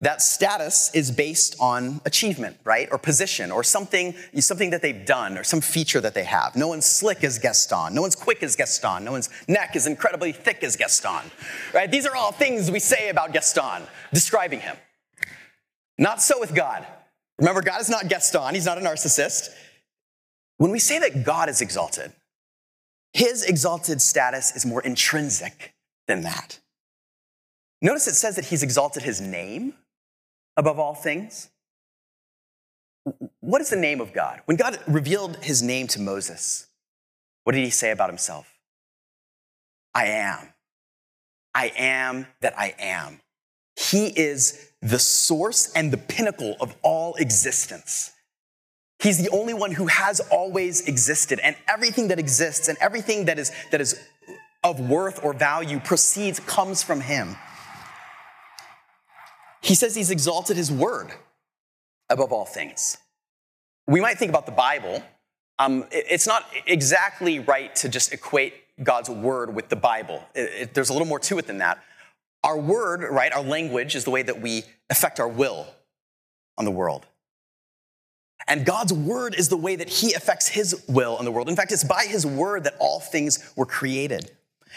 that 0.01 0.23
status 0.23 0.91
is 0.95 1.11
based 1.11 1.57
on 1.59 2.01
achievement, 2.05 2.57
right? 2.65 2.89
Or 2.93 2.99
position, 2.99 3.51
or 3.51 3.65
something, 3.65 4.15
something 4.39 4.71
that 4.71 4.81
they've 4.81 5.05
done, 5.05 5.37
or 5.37 5.43
some 5.43 5.61
feature 5.61 6.01
that 6.01 6.15
they 6.15 6.23
have. 6.23 6.55
No 6.55 6.69
one's 6.69 6.87
slick 6.87 7.25
as 7.25 7.39
Gaston. 7.39 7.95
No 7.95 8.03
one's 8.03 8.15
quick 8.15 8.43
as 8.45 8.55
Gaston. 8.55 9.05
No 9.05 9.13
one's 9.13 9.29
neck 9.49 9.75
is 9.75 9.89
incredibly 9.89 10.31
thick 10.31 10.63
as 10.63 10.77
Gaston, 10.77 11.31
right? 11.75 11.91
These 11.91 12.07
are 12.07 12.15
all 12.15 12.31
things 12.31 12.71
we 12.71 12.79
say 12.79 13.09
about 13.09 13.33
Gaston, 13.33 13.83
describing 14.13 14.61
him. 14.61 14.77
Not 15.99 16.23
so 16.23 16.39
with 16.39 16.55
God. 16.55 16.87
Remember, 17.39 17.61
God 17.61 17.81
is 17.81 17.91
not 17.91 18.09
Gaston, 18.09 18.55
he's 18.55 18.67
not 18.67 18.79
a 18.79 18.81
narcissist. 18.81 19.49
When 20.59 20.71
we 20.71 20.79
say 20.79 20.99
that 21.01 21.25
God 21.25 21.49
is 21.49 21.61
exalted, 21.61 22.13
his 23.13 23.45
exalted 23.45 24.01
status 24.01 24.55
is 24.55 24.65
more 24.65 24.83
intrinsic 24.83 25.75
than 26.07 26.23
that. 26.23 26.61
Notice 27.81 28.09
it 28.09 28.15
says 28.15 28.37
that 28.37 28.47
he's 28.47 28.63
exalted 28.63 29.03
his 29.03 29.21
name 29.21 29.75
above 30.59 30.79
all 30.79 30.95
things? 30.95 31.49
What 33.41 33.63
is 33.63 33.71
the 33.71 33.77
name 33.77 34.03
of 34.03 34.13
God? 34.13 34.43
When 34.45 34.59
God 34.59 34.79
revealed 34.87 35.37
his 35.37 35.63
name 35.63 35.87
to 35.89 36.01
Moses, 36.01 36.67
what 37.45 37.55
did 37.55 37.65
he 37.65 37.71
say 37.71 37.93
about 37.93 38.11
himself? 38.11 38.53
I 39.95 40.07
am. 40.07 40.53
I 41.55 41.73
am 41.77 42.27
that 42.43 42.59
I 42.59 42.75
am. 42.79 43.21
He 43.77 44.09
is 44.09 44.71
the 44.83 44.99
source 44.99 45.73
and 45.73 45.91
the 45.91 45.97
pinnacle 45.97 46.57
of 46.61 46.77
all 46.83 47.15
existence. 47.15 48.13
He's 49.01 49.23
the 49.23 49.31
only 49.31 49.55
one 49.55 49.71
who 49.71 49.87
has 49.87 50.19
always 50.21 50.87
existed, 50.89 51.39
and 51.39 51.57
everything 51.69 52.09
that 52.09 52.19
exists 52.19 52.67
and 52.67 52.77
everything 52.81 53.27
that 53.27 53.39
is, 53.39 53.53
that 53.71 53.81
is 53.81 53.99
of 54.65 54.81
worth 54.81 55.25
or 55.25 55.33
value 55.33 55.79
proceeds, 55.79 56.41
comes 56.41 56.83
from 56.83 57.01
him. 57.01 57.37
He 59.69 59.75
says 59.75 59.95
he's 59.95 60.11
exalted 60.11 60.57
his 60.57 60.73
word 60.73 61.13
above 62.09 62.33
all 62.33 62.47
things. 62.47 62.97
We 63.87 64.01
might 64.01 64.17
think 64.17 64.31
about 64.31 64.47
the 64.47 64.53
Bible. 64.53 65.03
Um, 65.59 65.85
it's 65.91 66.27
not 66.27 66.47
exactly 66.67 67.39
right 67.41 67.77
to 67.77 67.91
just 67.91 68.15
equate 68.15 68.55
God's 68.83 69.11
word 69.11 69.55
with 69.55 69.69
the 69.69 69.77
Bible. 69.77 70.25
It, 70.35 70.41
it, 70.41 70.75
there's 70.75 70.89
a 70.89 70.95
little 70.95 71.07
more 71.07 71.19
to 71.19 71.37
it 71.37 71.47
than 71.47 71.59
that. 71.59 71.85
Our 72.43 72.59
word, 72.59 73.03
right, 73.13 73.31
our 73.31 73.43
language 73.43 73.95
is 73.95 74.05
the 74.05 74.11
way 74.11 74.23
that 74.23 74.41
we 74.41 74.63
affect 74.89 75.21
our 75.21 75.29
will 75.29 75.67
on 76.57 76.65
the 76.65 76.71
world. 76.71 77.05
And 78.47 78.65
God's 78.65 78.95
word 78.95 79.35
is 79.35 79.51
the 79.51 79.59
way 79.59 79.77
that 79.77 79.91
he 79.91 80.15
affects 80.15 80.49
his 80.49 80.83
will 80.89 81.17
on 81.17 81.27
the 81.27 81.31
world. 81.31 81.51
In 81.51 81.57
fact, 81.57 81.73
it's 81.73 81.85
by 81.85 82.07
his 82.09 82.25
word 82.25 82.65
that 82.65 82.77
all 82.79 83.01
things 83.01 83.53
were 83.55 83.67
created. 83.67 84.31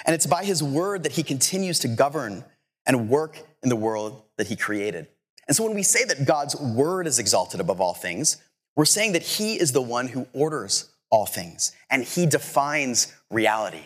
And 0.05 0.13
it's 0.13 0.27
by 0.27 0.43
his 0.43 0.61
word 0.61 1.03
that 1.03 1.13
he 1.13 1.23
continues 1.23 1.79
to 1.79 1.87
govern 1.87 2.43
and 2.91 3.07
work 3.09 3.41
in 3.63 3.69
the 3.69 3.75
world 3.75 4.23
that 4.37 4.47
he 4.47 4.55
created. 4.55 5.07
And 5.47 5.55
so 5.55 5.63
when 5.63 5.73
we 5.73 5.83
say 5.83 6.03
that 6.03 6.25
God's 6.25 6.55
word 6.55 7.07
is 7.07 7.19
exalted 7.19 7.59
above 7.61 7.79
all 7.79 7.93
things, 7.93 8.37
we're 8.75 8.85
saying 8.85 9.13
that 9.13 9.23
he 9.23 9.55
is 9.59 9.71
the 9.71 9.81
one 9.81 10.07
who 10.07 10.27
orders 10.33 10.91
all 11.09 11.25
things 11.25 11.71
and 11.89 12.03
he 12.03 12.25
defines 12.25 13.13
reality. 13.29 13.83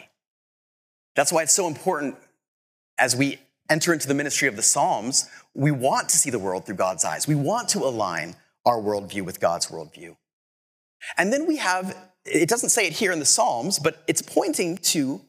That's 1.16 1.32
why 1.32 1.44
it's 1.44 1.54
so 1.54 1.68
important 1.68 2.16
as 2.98 3.16
we 3.16 3.40
enter 3.70 3.94
into 3.94 4.08
the 4.08 4.14
ministry 4.14 4.48
of 4.48 4.56
the 4.56 4.62
Psalms, 4.62 5.30
we 5.54 5.72
want 5.72 6.10
to 6.10 6.18
see 6.18 6.30
the 6.30 6.40
world 6.40 6.66
through 6.66 6.76
God's 6.76 7.06
eyes. 7.06 7.28
We 7.28 7.36
want 7.36 7.70
to 7.70 7.80
align 7.80 8.36
our 8.66 8.80
worldview 8.80 9.24
with 9.24 9.40
God's 9.40 9.68
worldview. 9.68 10.16
And 11.18 11.32
then 11.32 11.46
we 11.46 11.58
have, 11.58 11.96
it 12.26 12.50
doesn't 12.50 12.70
say 12.70 12.88
it 12.88 12.94
here 12.94 13.12
in 13.12 13.20
the 13.20 13.26
Psalms, 13.26 13.80
but 13.80 14.04
it's 14.08 14.22
pointing 14.22 14.78
to 14.78 15.22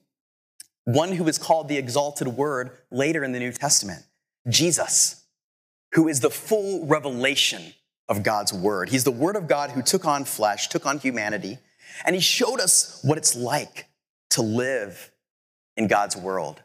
one 0.87 1.12
who 1.12 1.28
is 1.28 1.37
called 1.37 1.69
the 1.69 1.76
exalted 1.76 2.28
word 2.28 2.71
later 2.90 3.23
in 3.23 3.33
the 3.33 3.38
New 3.38 3.52
Testament, 3.52 4.02
Jesus, 4.49 5.25
who 5.93 6.09
is 6.09 6.21
the 6.21 6.31
full 6.31 6.87
revelation 6.87 7.75
of 8.09 8.23
God's 8.23 8.52
word. 8.52 8.88
He's 8.88 9.05
the 9.05 9.11
word 9.11 9.37
of 9.37 9.49
God 9.49 9.71
who 9.71 9.83
took 9.83 10.05
on 10.05 10.25
flesh, 10.25 10.69
took 10.69 10.87
on 10.87 10.99
humanity, 10.99 11.59
and 12.05 12.14
he 12.14 12.21
showed 12.21 12.61
us 12.61 13.00
what 13.02 13.19
it's 13.19 13.35
like 13.35 13.88
to 14.31 14.43
live 14.43 15.11
in 15.76 15.88
God's 15.88 16.16
world. 16.16 16.62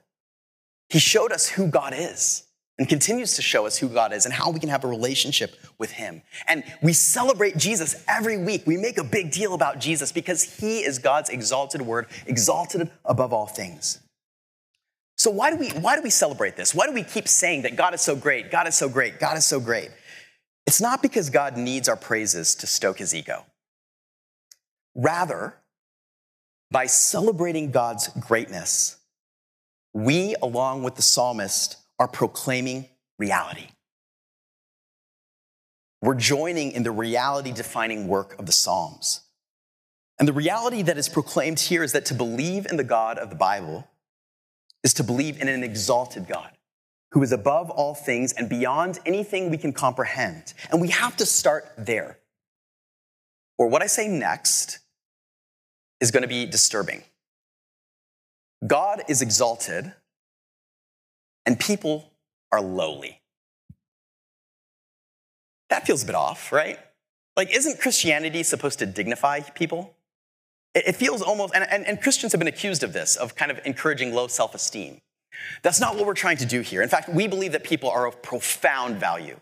He 0.89 0.99
showed 0.99 1.31
us 1.31 1.49
who 1.49 1.67
God 1.67 1.93
is 1.95 2.43
and 2.77 2.87
continues 2.89 3.35
to 3.35 3.41
show 3.41 3.65
us 3.65 3.77
who 3.77 3.87
God 3.87 4.13
is 4.13 4.25
and 4.25 4.33
how 4.33 4.49
we 4.51 4.59
can 4.59 4.69
have 4.69 4.83
a 4.83 4.87
relationship 4.87 5.55
with 5.77 5.91
Him. 5.91 6.21
And 6.47 6.63
we 6.81 6.93
celebrate 6.93 7.55
Jesus 7.55 8.03
every 8.07 8.37
week. 8.37 8.63
We 8.65 8.75
make 8.75 8.97
a 8.97 9.03
big 9.03 9.31
deal 9.31 9.53
about 9.53 9.79
Jesus 9.79 10.11
because 10.11 10.59
He 10.59 10.79
is 10.79 10.99
God's 10.99 11.29
exalted 11.29 11.81
word, 11.81 12.07
exalted 12.27 12.89
above 13.05 13.33
all 13.33 13.47
things. 13.47 14.00
So 15.21 15.29
why 15.29 15.51
do 15.51 15.57
we 15.57 15.69
why 15.69 15.95
do 15.95 16.01
we 16.01 16.09
celebrate 16.09 16.55
this? 16.55 16.73
Why 16.73 16.87
do 16.87 16.93
we 16.93 17.03
keep 17.03 17.27
saying 17.27 17.61
that 17.61 17.75
God 17.75 17.93
is 17.93 18.01
so 18.01 18.15
great, 18.15 18.49
God 18.49 18.65
is 18.65 18.73
so 18.73 18.89
great, 18.89 19.19
God 19.19 19.37
is 19.37 19.45
so 19.45 19.59
great? 19.59 19.91
It's 20.65 20.81
not 20.81 21.03
because 21.03 21.29
God 21.29 21.57
needs 21.57 21.87
our 21.87 21.95
praises 21.95 22.55
to 22.55 22.65
stoke 22.65 22.97
his 22.97 23.13
ego. 23.13 23.45
Rather, 24.95 25.53
by 26.71 26.87
celebrating 26.87 27.69
God's 27.69 28.07
greatness, 28.07 28.97
we, 29.93 30.33
along 30.41 30.81
with 30.81 30.95
the 30.95 31.03
psalmist, 31.03 31.77
are 31.99 32.07
proclaiming 32.07 32.87
reality. 33.19 33.67
We're 36.01 36.15
joining 36.15 36.71
in 36.71 36.81
the 36.81 36.89
reality 36.89 37.51
defining 37.51 38.07
work 38.07 38.39
of 38.39 38.47
the 38.47 38.51
Psalms. 38.51 39.21
And 40.17 40.27
the 40.27 40.33
reality 40.33 40.81
that 40.81 40.97
is 40.97 41.07
proclaimed 41.07 41.59
here 41.59 41.83
is 41.83 41.91
that 41.91 42.05
to 42.07 42.15
believe 42.15 42.65
in 42.65 42.77
the 42.77 42.83
God 42.83 43.19
of 43.19 43.29
the 43.29 43.35
Bible 43.35 43.87
is 44.83 44.93
to 44.95 45.03
believe 45.03 45.41
in 45.41 45.47
an 45.47 45.63
exalted 45.63 46.27
God 46.27 46.51
who 47.11 47.21
is 47.23 47.31
above 47.31 47.69
all 47.69 47.93
things 47.93 48.33
and 48.33 48.47
beyond 48.49 48.99
anything 49.05 49.49
we 49.49 49.57
can 49.57 49.73
comprehend. 49.73 50.53
And 50.71 50.81
we 50.81 50.89
have 50.89 51.17
to 51.17 51.25
start 51.25 51.69
there. 51.77 52.19
Or 53.57 53.67
what 53.67 53.81
I 53.81 53.87
say 53.87 54.07
next 54.07 54.79
is 55.99 56.09
going 56.09 56.23
to 56.23 56.27
be 56.27 56.45
disturbing. 56.45 57.03
God 58.65 59.03
is 59.07 59.21
exalted 59.21 59.93
and 61.45 61.59
people 61.59 62.11
are 62.51 62.61
lowly. 62.61 63.19
that 65.69 65.85
feels 65.87 66.03
a 66.03 66.05
bit 66.05 66.15
off, 66.15 66.51
right? 66.51 66.77
Like, 67.37 67.55
isn't 67.55 67.79
Christianity 67.79 68.43
supposed 68.43 68.79
to 68.79 68.85
dignify 68.85 69.39
people? 69.39 69.95
It, 70.73 70.95
feels 70.95 71.21
almost, 71.21 71.53
and, 71.53 71.65
and, 71.69 71.85
and 71.85 72.01
Christians 72.01 72.31
have 72.31 72.39
been 72.39 72.47
accused 72.47 72.83
of 72.83 72.93
this, 72.93 73.17
of 73.17 73.35
kind 73.35 73.51
of 73.51 73.59
encouraging 73.65 74.13
low 74.13 74.27
self 74.27 74.55
esteem. 74.55 75.01
That's 75.63 75.79
not 75.79 75.95
what 75.95 76.05
we're 76.05 76.13
trying 76.13 76.37
to 76.37 76.45
do 76.45 76.61
here. 76.61 76.81
In 76.81 76.89
fact, 76.89 77.09
we 77.09 77.27
believe 77.27 77.51
that 77.51 77.63
people 77.63 77.89
are 77.89 78.05
of 78.05 78.21
profound 78.21 78.97
value. 78.97 79.39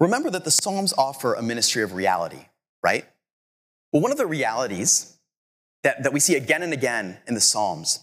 Remember 0.00 0.30
that 0.30 0.44
the 0.44 0.50
Psalms 0.50 0.92
offer 0.96 1.34
a 1.34 1.42
ministry 1.42 1.82
of 1.82 1.94
reality, 1.94 2.46
right? 2.82 3.06
Well, 3.92 4.02
one 4.02 4.12
of 4.12 4.18
the 4.18 4.26
realities 4.26 5.16
that, 5.82 6.02
that 6.02 6.12
we 6.12 6.20
see 6.20 6.34
again 6.34 6.62
and 6.62 6.72
again 6.72 7.18
in 7.26 7.34
the 7.34 7.40
Psalms 7.40 8.00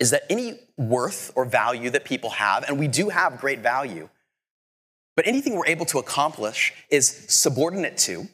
is 0.00 0.10
that 0.10 0.22
any 0.30 0.58
worth 0.76 1.32
or 1.36 1.44
value 1.44 1.90
that 1.90 2.04
people 2.04 2.30
have, 2.30 2.64
and 2.64 2.78
we 2.78 2.88
do 2.88 3.10
have 3.10 3.38
great 3.38 3.60
value, 3.60 4.08
but 5.16 5.26
anything 5.26 5.54
we're 5.54 5.66
able 5.66 5.84
to 5.86 5.98
accomplish 5.98 6.72
is 6.90 7.08
subordinate 7.28 7.98
to, 7.98 8.28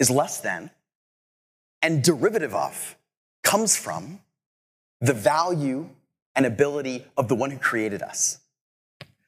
is 0.00 0.10
less 0.10 0.40
than, 0.40 0.70
and 1.82 2.02
derivative 2.02 2.54
of, 2.54 2.96
comes 3.44 3.76
from 3.76 4.20
the 5.00 5.14
value 5.14 5.88
and 6.34 6.44
ability 6.44 7.06
of 7.16 7.28
the 7.28 7.34
one 7.36 7.50
who 7.50 7.58
created 7.58 8.02
us. 8.02 8.40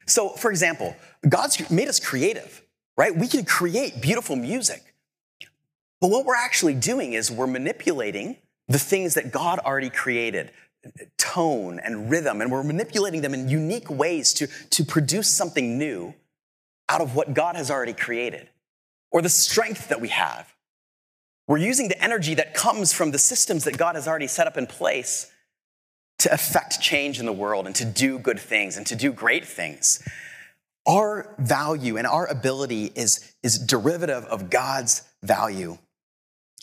So, 0.07 0.31
for 0.31 0.51
example, 0.51 0.97
God's 1.29 1.71
made 1.71 1.89
us 1.89 2.01
creative, 2.01 2.63
right? 2.97 3.15
We 3.15 3.29
can 3.29 3.45
create 3.45 4.01
beautiful 4.01 4.35
music. 4.35 4.83
But 6.01 6.11
what 6.11 6.27
we're 6.27 6.35
actually 6.35 6.75
doing 6.75 7.13
is 7.13 7.31
we're 7.31 7.47
manipulating 7.47 8.37
the 8.67 8.79
things 8.79 9.15
that 9.15 9.31
God 9.31 9.61
already 9.61 9.91
created 9.91 10.51
tone 11.17 11.79
and 11.79 12.11
rhythm, 12.11 12.41
and 12.41 12.51
we're 12.51 12.65
manipulating 12.65 13.21
them 13.21 13.35
in 13.35 13.49
unique 13.49 13.89
ways 13.89 14.33
to, 14.35 14.49
to 14.71 14.85
produce 14.85 15.29
something 15.29 15.79
new 15.79 16.15
out 16.89 17.01
of 17.01 17.15
what 17.15 17.35
God 17.35 17.55
has 17.55 17.71
already 17.71 17.93
created, 17.93 18.49
or 19.13 19.23
the 19.23 19.29
strength 19.29 19.89
that 19.89 20.01
we 20.01 20.09
have. 20.09 20.52
We're 21.49 21.59
using 21.59 21.89
the 21.89 22.03
energy 22.03 22.35
that 22.35 22.55
comes 22.55 22.93
from 22.93 23.11
the 23.11 23.19
systems 23.19 23.65
that 23.65 23.77
God 23.77 23.95
has 23.97 24.07
already 24.07 24.27
set 24.27 24.47
up 24.47 24.57
in 24.57 24.67
place 24.67 25.31
to 26.21 26.33
affect 26.33 26.81
change 26.81 27.19
in 27.19 27.27
the 27.27 27.33
world 27.33 27.67
and 27.67 27.75
to 27.77 27.85
do 27.85 28.19
good 28.19 28.39
things 28.39 28.77
and 28.77 28.87
to 28.87 28.95
do 28.95 29.13
great 29.13 29.45
things. 29.45 30.07
Our 30.87 31.35
value 31.39 31.97
and 31.97 32.07
our 32.07 32.27
ability 32.27 32.93
is, 32.95 33.35
is 33.43 33.59
derivative 33.59 34.25
of 34.25 34.51
God's 34.51 35.03
value 35.23 35.79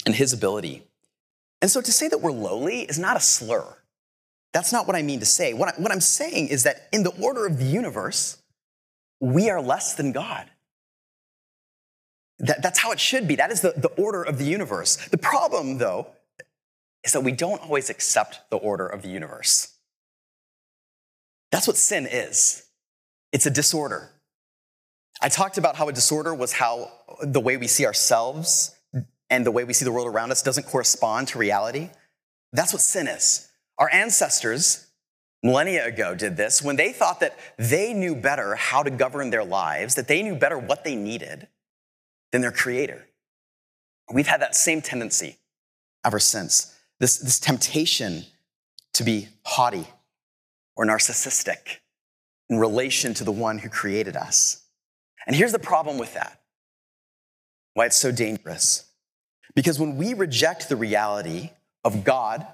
and 0.06 0.16
his 0.16 0.34
ability. 0.34 0.84
And 1.62 1.70
so 1.70 1.82
to 1.82 1.92
say 1.92 2.08
that 2.08 2.22
we're 2.22 2.32
lowly 2.32 2.82
is 2.82 2.98
not 2.98 3.18
a 3.18 3.22
slur. 3.22 3.66
That's 4.54 4.72
not 4.72 4.88
what 4.88 4.96
I 4.96 5.02
mean 5.02 5.20
to 5.20 5.26
say. 5.26 5.54
What, 5.54 5.70
I, 5.70 5.82
what 5.82 5.92
I'm 5.92 6.02
saying 6.02 6.48
is 6.48 6.64
that 6.64 6.88
in 6.92 7.04
the 7.04 7.14
order 7.22 7.46
of 7.46 7.60
the 7.60 7.66
universe, 7.66 8.42
we 9.20 9.50
are 9.50 9.62
less 9.62 9.94
than 9.96 10.12
God. 10.12 10.50
That, 12.40 12.62
that's 12.62 12.80
how 12.80 12.92
it 12.92 13.00
should 13.00 13.28
be. 13.28 13.36
That 13.36 13.52
is 13.52 13.62
the, 13.62 13.74
the 13.76 13.90
order 13.90 14.24
of 14.24 14.38
the 14.38 14.46
universe. 14.46 14.96
The 15.10 15.18
problem, 15.18 15.78
though, 15.78 16.08
is 17.04 17.12
that 17.12 17.22
we 17.22 17.32
don't 17.32 17.62
always 17.62 17.90
accept 17.90 18.50
the 18.50 18.58
order 18.58 18.88
of 18.88 19.02
the 19.02 19.10
universe. 19.10 19.76
That's 21.52 21.68
what 21.68 21.78
sin 21.78 22.08
is 22.10 22.66
it's 23.32 23.46
a 23.46 23.52
disorder. 23.52 24.10
I 25.22 25.30
talked 25.30 25.58
about 25.58 25.76
how 25.76 25.90
a 25.90 25.94
disorder 25.94 26.34
was 26.34 26.54
how 26.54 26.92
the 27.22 27.40
way 27.40 27.58
we 27.58 27.68
see 27.68 27.86
ourselves 27.86 28.76
and 29.30 29.46
the 29.46 29.52
way 29.52 29.64
we 29.66 29.74
see 29.74 29.86
the 29.86 29.92
world 29.92 30.08
around 30.08 30.32
us 30.32 30.42
doesn't 30.42 30.66
correspond 30.66 31.28
to 31.30 31.38
reality. 31.38 31.90
That's 32.54 32.74
what 32.74 32.82
sin 32.82 33.08
is. 33.08 33.50
Our 33.78 33.90
ancestors, 33.92 34.88
millennia 35.44 35.86
ago, 35.86 36.16
did 36.16 36.38
this 36.38 36.64
when 36.64 36.78
they 36.78 36.92
thought 36.94 37.20
that 37.20 37.38
they 37.58 37.94
knew 37.94 38.16
better 38.16 38.56
how 38.56 38.82
to 38.82 38.90
govern 38.90 39.30
their 39.30 39.44
lives, 39.44 39.96
that 39.96 40.08
they 40.08 40.24
knew 40.24 40.36
better 40.36 40.58
what 40.58 40.84
they 40.84 40.96
needed 40.96 41.48
than 42.32 42.42
their 42.42 42.52
creator. 42.52 43.06
We've 44.14 44.28
had 44.28 44.42
that 44.42 44.56
same 44.56 44.82
tendency 44.82 45.38
ever 46.04 46.20
since 46.20 46.76
this, 47.00 47.18
this 47.18 47.40
temptation 47.40 48.26
to 48.94 49.04
be 49.04 49.30
haughty 49.44 49.88
or 50.76 50.86
narcissistic 50.86 51.78
in 52.50 52.58
relation 52.58 53.14
to 53.16 53.24
the 53.24 53.32
one 53.32 53.60
who 53.60 53.70
created 53.70 54.16
us. 54.16 54.64
And 55.28 55.36
here's 55.36 55.52
the 55.52 55.60
problem 55.60 55.98
with 55.98 56.14
that 56.16 56.40
why 57.76 57.86
it's 57.86 57.98
so 57.98 58.12
dangerous. 58.12 58.86
Because 59.56 59.80
when 59.80 59.98
we 59.98 60.14
reject 60.14 60.70
the 60.70 60.76
reality 60.76 61.52
of 61.84 62.04
God 62.04 62.46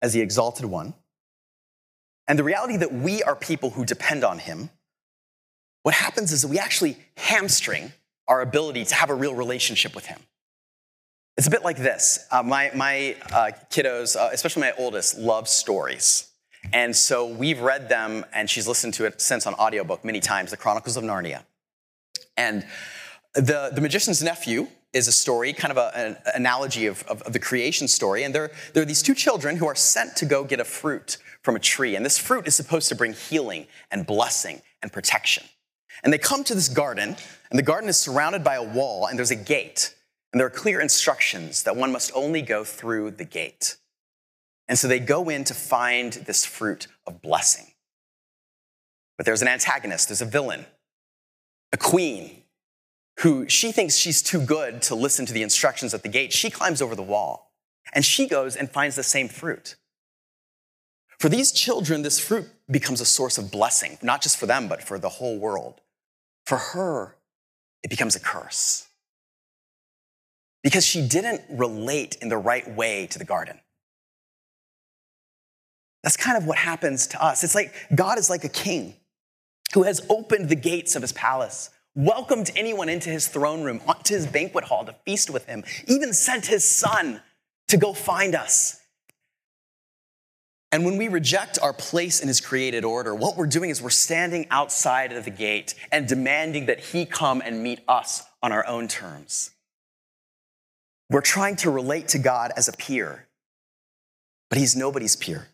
as 0.00 0.12
the 0.12 0.20
exalted 0.20 0.64
one, 0.64 0.94
and 2.28 2.38
the 2.38 2.44
reality 2.44 2.76
that 2.76 2.92
we 2.92 3.22
are 3.22 3.34
people 3.34 3.70
who 3.70 3.84
depend 3.84 4.24
on 4.24 4.38
him, 4.38 4.70
what 5.82 5.94
happens 5.94 6.32
is 6.32 6.42
that 6.42 6.48
we 6.48 6.58
actually 6.58 6.96
hamstring 7.16 7.92
our 8.28 8.40
ability 8.40 8.84
to 8.86 8.94
have 8.94 9.10
a 9.10 9.14
real 9.14 9.34
relationship 9.34 9.94
with 9.94 10.06
him. 10.06 10.20
It's 11.36 11.46
a 11.46 11.50
bit 11.50 11.64
like 11.64 11.78
this. 11.78 12.26
Uh, 12.30 12.42
my 12.42 12.70
my 12.74 13.16
uh, 13.30 13.50
kiddos, 13.70 14.16
uh, 14.16 14.30
especially 14.32 14.62
my 14.62 14.72
oldest, 14.78 15.18
love 15.18 15.48
stories. 15.48 16.28
And 16.72 16.94
so 16.94 17.26
we've 17.26 17.60
read 17.60 17.88
them, 17.88 18.24
and 18.32 18.48
she's 18.48 18.68
listened 18.68 18.94
to 18.94 19.04
it 19.04 19.20
since 19.20 19.46
on 19.46 19.54
audiobook 19.54 20.04
many 20.04 20.20
times, 20.20 20.50
The 20.50 20.56
Chronicles 20.56 20.96
of 20.96 21.02
Narnia. 21.02 21.42
And 22.36 22.64
the, 23.34 23.70
the 23.74 23.80
Magician's 23.80 24.22
Nephew 24.22 24.68
is 24.92 25.08
a 25.08 25.12
story, 25.12 25.52
kind 25.52 25.72
of 25.72 25.78
a, 25.78 25.96
an 25.96 26.16
analogy 26.34 26.86
of, 26.86 27.02
of, 27.04 27.22
of 27.22 27.32
the 27.32 27.38
creation 27.38 27.88
story. 27.88 28.24
And 28.24 28.34
there, 28.34 28.50
there 28.74 28.82
are 28.82 28.86
these 28.86 29.02
two 29.02 29.14
children 29.14 29.56
who 29.56 29.66
are 29.66 29.74
sent 29.74 30.16
to 30.16 30.26
go 30.26 30.44
get 30.44 30.60
a 30.60 30.64
fruit 30.64 31.16
from 31.42 31.56
a 31.56 31.58
tree. 31.58 31.96
And 31.96 32.04
this 32.04 32.18
fruit 32.18 32.46
is 32.46 32.54
supposed 32.54 32.88
to 32.90 32.94
bring 32.94 33.14
healing 33.14 33.66
and 33.90 34.06
blessing 34.06 34.62
and 34.82 34.92
protection. 34.92 35.44
And 36.04 36.12
they 36.12 36.18
come 36.18 36.44
to 36.44 36.54
this 36.54 36.68
garden, 36.68 37.16
and 37.52 37.58
the 37.58 37.62
garden 37.62 37.90
is 37.90 37.98
surrounded 37.98 38.42
by 38.42 38.54
a 38.54 38.62
wall, 38.62 39.06
and 39.06 39.18
there's 39.18 39.30
a 39.30 39.36
gate. 39.36 39.94
And 40.32 40.40
there 40.40 40.46
are 40.46 40.50
clear 40.50 40.80
instructions 40.80 41.64
that 41.64 41.76
one 41.76 41.92
must 41.92 42.10
only 42.14 42.40
go 42.40 42.64
through 42.64 43.10
the 43.10 43.26
gate. 43.26 43.76
And 44.68 44.78
so 44.78 44.88
they 44.88 44.98
go 44.98 45.28
in 45.28 45.44
to 45.44 45.52
find 45.52 46.14
this 46.14 46.46
fruit 46.46 46.86
of 47.06 47.20
blessing. 47.20 47.66
But 49.18 49.26
there's 49.26 49.42
an 49.42 49.48
antagonist, 49.48 50.08
there's 50.08 50.22
a 50.22 50.24
villain, 50.24 50.64
a 51.74 51.76
queen, 51.76 52.44
who 53.20 53.46
she 53.50 53.70
thinks 53.70 53.96
she's 53.96 54.22
too 54.22 54.40
good 54.40 54.80
to 54.82 54.94
listen 54.94 55.26
to 55.26 55.34
the 55.34 55.42
instructions 55.42 55.92
at 55.92 56.02
the 56.02 56.08
gate. 56.08 56.32
She 56.32 56.48
climbs 56.48 56.80
over 56.80 56.94
the 56.94 57.02
wall 57.02 57.52
and 57.92 58.02
she 58.02 58.26
goes 58.26 58.56
and 58.56 58.70
finds 58.70 58.96
the 58.96 59.02
same 59.02 59.28
fruit. 59.28 59.76
For 61.18 61.28
these 61.28 61.52
children, 61.52 62.00
this 62.00 62.18
fruit 62.18 62.46
becomes 62.70 63.02
a 63.02 63.04
source 63.04 63.36
of 63.36 63.50
blessing, 63.50 63.98
not 64.00 64.22
just 64.22 64.38
for 64.38 64.46
them, 64.46 64.68
but 64.68 64.82
for 64.82 64.98
the 64.98 65.10
whole 65.10 65.38
world. 65.38 65.82
For 66.46 66.56
her, 66.56 67.18
it 67.82 67.90
becomes 67.90 68.16
a 68.16 68.20
curse 68.20 68.86
because 70.62 70.86
she 70.86 71.06
didn't 71.06 71.42
relate 71.50 72.16
in 72.20 72.28
the 72.28 72.36
right 72.36 72.68
way 72.74 73.06
to 73.08 73.18
the 73.18 73.24
garden. 73.24 73.58
That's 76.02 76.16
kind 76.16 76.36
of 76.36 76.46
what 76.46 76.58
happens 76.58 77.06
to 77.08 77.24
us. 77.24 77.44
It's 77.44 77.54
like 77.54 77.74
God 77.94 78.18
is 78.18 78.28
like 78.28 78.44
a 78.44 78.48
king 78.48 78.94
who 79.74 79.84
has 79.84 80.04
opened 80.08 80.48
the 80.48 80.56
gates 80.56 80.96
of 80.96 81.02
his 81.02 81.12
palace, 81.12 81.70
welcomed 81.94 82.50
anyone 82.56 82.88
into 82.88 83.10
his 83.10 83.28
throne 83.28 83.62
room, 83.62 83.80
onto 83.86 84.14
his 84.14 84.26
banquet 84.26 84.64
hall 84.64 84.84
to 84.84 84.94
feast 85.04 85.30
with 85.30 85.46
him, 85.46 85.64
even 85.86 86.12
sent 86.12 86.46
his 86.46 86.68
son 86.68 87.22
to 87.68 87.76
go 87.76 87.92
find 87.92 88.34
us. 88.34 88.81
And 90.72 90.86
when 90.86 90.96
we 90.96 91.08
reject 91.08 91.58
our 91.60 91.74
place 91.74 92.20
in 92.20 92.28
his 92.28 92.40
created 92.40 92.82
order, 92.82 93.14
what 93.14 93.36
we're 93.36 93.46
doing 93.46 93.68
is 93.68 93.82
we're 93.82 93.90
standing 93.90 94.46
outside 94.50 95.12
of 95.12 95.26
the 95.26 95.30
gate 95.30 95.74
and 95.92 96.08
demanding 96.08 96.64
that 96.66 96.80
he 96.80 97.04
come 97.04 97.42
and 97.44 97.62
meet 97.62 97.80
us 97.86 98.22
on 98.42 98.52
our 98.52 98.66
own 98.66 98.88
terms. 98.88 99.50
We're 101.10 101.20
trying 101.20 101.56
to 101.56 101.70
relate 101.70 102.08
to 102.08 102.18
God 102.18 102.52
as 102.56 102.68
a 102.68 102.72
peer, 102.72 103.26
but 104.48 104.56
he's 104.56 104.74
nobody's 104.74 105.14
peer. 105.14 105.48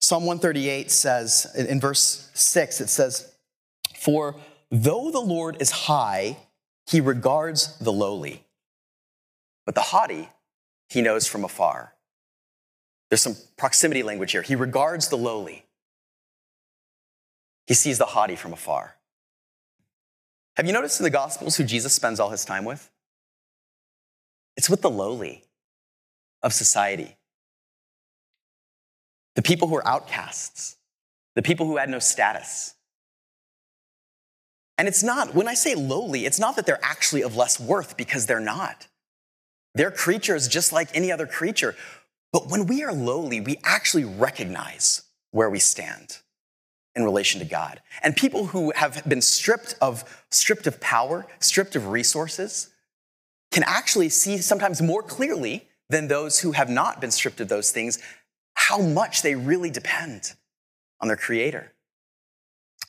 Psalm 0.00 0.26
138 0.26 0.88
says, 0.88 1.52
in 1.56 1.80
verse 1.80 2.30
6, 2.34 2.80
it 2.80 2.88
says, 2.88 3.34
For 3.96 4.36
though 4.70 5.10
the 5.10 5.18
Lord 5.18 5.56
is 5.60 5.72
high, 5.72 6.36
he 6.86 7.00
regards 7.00 7.76
the 7.80 7.92
lowly, 7.92 8.44
but 9.64 9.74
the 9.74 9.80
haughty 9.80 10.28
he 10.88 11.02
knows 11.02 11.26
from 11.26 11.42
afar. 11.42 11.95
There's 13.10 13.22
some 13.22 13.36
proximity 13.56 14.02
language 14.02 14.32
here. 14.32 14.42
He 14.42 14.56
regards 14.56 15.08
the 15.08 15.16
lowly, 15.16 15.64
he 17.66 17.74
sees 17.74 17.98
the 17.98 18.06
haughty 18.06 18.36
from 18.36 18.52
afar. 18.52 18.96
Have 20.56 20.66
you 20.66 20.72
noticed 20.72 21.00
in 21.00 21.04
the 21.04 21.10
Gospels 21.10 21.56
who 21.56 21.64
Jesus 21.64 21.92
spends 21.92 22.18
all 22.18 22.30
his 22.30 22.44
time 22.44 22.64
with? 22.64 22.90
It's 24.56 24.70
with 24.70 24.80
the 24.80 24.90
lowly 24.90 25.44
of 26.42 26.52
society. 26.52 27.16
The 29.34 29.42
people 29.42 29.68
who 29.68 29.76
are 29.76 29.86
outcasts, 29.86 30.76
the 31.34 31.42
people 31.42 31.66
who 31.66 31.76
had 31.76 31.90
no 31.90 31.98
status. 31.98 32.74
And 34.78 34.88
it's 34.88 35.02
not, 35.02 35.34
when 35.34 35.48
I 35.48 35.54
say 35.54 35.74
lowly, 35.74 36.24
it's 36.24 36.38
not 36.38 36.56
that 36.56 36.64
they're 36.64 36.82
actually 36.82 37.22
of 37.22 37.36
less 37.36 37.60
worth 37.60 37.96
because 37.96 38.26
they're 38.26 38.40
not. 38.40 38.86
They're 39.74 39.90
creatures 39.90 40.48
just 40.48 40.72
like 40.72 40.88
any 40.94 41.12
other 41.12 41.26
creature. 41.26 41.74
But 42.36 42.50
when 42.50 42.66
we 42.66 42.84
are 42.84 42.92
lowly, 42.92 43.40
we 43.40 43.56
actually 43.64 44.04
recognize 44.04 45.04
where 45.30 45.48
we 45.48 45.58
stand. 45.58 46.18
in 46.94 47.02
relation 47.04 47.40
to 47.40 47.46
God. 47.46 47.80
And 48.02 48.14
people 48.14 48.46
who 48.46 48.72
have 48.74 49.02
been 49.06 49.22
stripped 49.22 49.74
of, 49.80 50.24
stripped 50.30 50.66
of 50.66 50.80
power, 50.80 51.26
stripped 51.40 51.76
of 51.76 51.88
resources, 51.88 52.70
can 53.52 53.62
actually 53.66 54.08
see 54.08 54.38
sometimes 54.38 54.82
more 54.82 55.02
clearly 55.02 55.68
than 55.88 56.08
those 56.08 56.40
who 56.40 56.52
have 56.52 56.68
not 56.68 57.00
been 57.00 57.10
stripped 57.10 57.40
of 57.40 57.48
those 57.48 57.70
things 57.70 57.98
how 58.54 58.78
much 58.78 59.22
they 59.22 59.34
really 59.34 59.70
depend 59.70 60.32
on 61.00 61.08
their 61.08 61.16
Creator. 61.16 61.72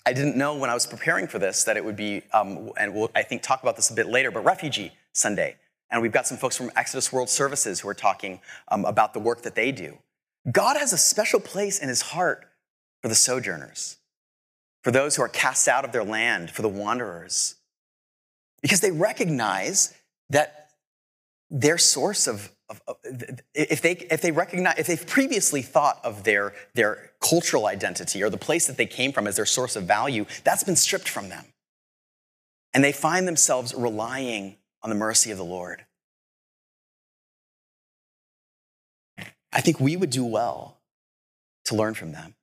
I 0.06 0.14
didn't 0.14 0.38
know 0.38 0.56
when 0.56 0.70
I 0.70 0.74
was 0.74 0.88
preparing 0.88 1.28
for 1.28 1.40
this 1.40 1.66
that 1.66 1.78
it 1.78 1.84
would 1.84 1.98
be, 1.98 2.22
um, 2.34 2.72
and 2.78 2.94
we'll, 2.94 3.12
I 3.14 3.24
think, 3.24 3.42
talk 3.44 3.62
about 3.62 3.76
this 3.76 3.90
a 3.90 3.94
bit 3.94 4.08
later, 4.08 4.32
but 4.32 4.46
Refugee 4.46 4.94
Sunday. 5.14 5.58
And 5.90 6.02
we've 6.02 6.12
got 6.12 6.28
some 6.28 6.38
folks 6.38 6.58
from 6.58 6.72
Exodus 6.76 7.14
World 7.14 7.30
Services 7.30 7.80
who 7.80 7.88
are 7.90 7.94
talking 7.94 8.40
um, 8.68 8.86
about 8.86 9.14
the 9.14 9.20
work 9.20 9.44
that 9.44 9.56
they 9.56 9.72
do. 9.72 9.98
God 10.52 10.78
has 10.78 10.94
a 10.94 10.98
special 10.98 11.40
place 11.40 11.80
in 11.80 11.90
his 11.90 12.02
heart 12.02 12.46
for 13.02 13.08
the 13.08 13.16
sojourners, 13.16 13.98
for 14.84 14.92
those 14.92 15.16
who 15.16 15.22
are 15.22 15.30
cast 15.30 15.68
out 15.68 15.86
of 15.86 15.92
their 15.92 16.04
land, 16.04 16.52
for 16.52 16.62
the 16.62 16.70
wanderers, 16.70 17.56
because 18.62 18.82
they 18.82 18.92
recognize 18.92 19.94
that 20.30 20.70
their 21.50 21.78
source 21.78 22.28
of, 22.28 22.52
of, 22.70 22.82
of, 22.88 22.98
if 23.54 23.82
they 23.82 23.94
if 23.94 24.22
they 24.22 24.32
recognize 24.32 24.76
if 24.78 24.88
they've 24.88 25.08
previously 25.08 25.62
thought 25.62 26.00
of 26.04 26.24
their 26.24 26.54
their 26.74 27.12
cultural 27.22 27.68
identity 27.68 28.22
or 28.22 28.30
the 28.30 28.38
place 28.38 28.68
that 28.68 28.76
they 28.76 28.86
came 28.86 29.14
from 29.14 29.28
as 29.28 29.38
their 29.38 29.46
source 29.46 29.78
of 29.78 29.84
value 29.84 30.26
that's 30.44 30.66
been 30.66 30.76
stripped 30.76 31.08
from 31.08 31.30
them 31.30 31.46
and 32.74 32.84
they 32.84 32.92
find 32.92 33.26
themselves 33.26 33.74
relying 33.74 34.58
on 34.88 34.90
the 34.90 34.96
mercy 34.96 35.32
of 35.32 35.38
the 35.38 35.44
lord 35.44 35.84
i 39.52 39.60
think 39.60 39.80
we 39.80 39.98
would 39.98 40.10
do 40.10 40.24
well 40.24 40.78
to 41.66 41.76
learn 41.76 41.94
from 41.94 42.14
them 42.14 42.34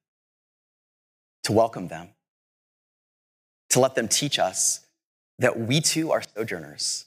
to 1.45 1.53
welcome 1.53 1.89
them, 1.89 2.09
to 3.71 3.81
let 3.81 3.95
them 3.95 4.09
teach 4.09 4.39
us 4.39 4.87
that 5.39 5.59
we 5.59 5.81
too 5.81 6.11
are 6.11 6.23
sojourners 6.35 7.07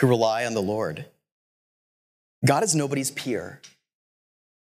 who 0.00 0.06
rely 0.06 0.44
on 0.44 0.54
the 0.54 0.62
Lord. 0.62 1.06
God 2.44 2.62
is 2.62 2.74
nobody's 2.74 3.10
peer, 3.10 3.60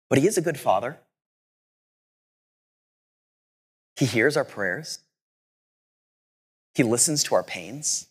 but 0.10 0.20
He 0.20 0.28
is 0.28 0.38
a 0.38 0.42
good 0.42 0.60
father. 0.60 0.98
He 3.96 4.06
hears 4.06 4.36
our 4.36 4.46
prayers, 4.46 5.00
He 6.74 6.84
listens 6.84 7.24
to 7.26 7.36
our 7.36 7.44
pains, 7.44 8.08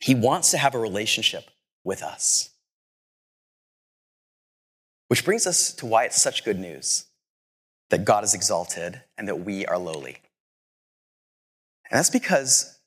He 0.00 0.14
wants 0.14 0.50
to 0.50 0.58
have 0.58 0.74
a 0.74 0.78
relationship 0.78 1.50
with 1.84 2.02
us. 2.02 2.50
Which 5.08 5.24
brings 5.24 5.46
us 5.46 5.72
to 5.74 5.86
why 5.86 6.04
it's 6.04 6.20
such 6.20 6.44
good 6.44 6.58
news 6.58 7.06
that 7.90 8.04
God 8.04 8.24
is 8.24 8.34
exalted 8.34 9.02
and 9.18 9.28
that 9.28 9.44
we 9.44 9.66
are 9.66 9.78
lowly. 9.78 10.18
And 11.90 11.98
that's 11.98 12.10
because 12.10 12.78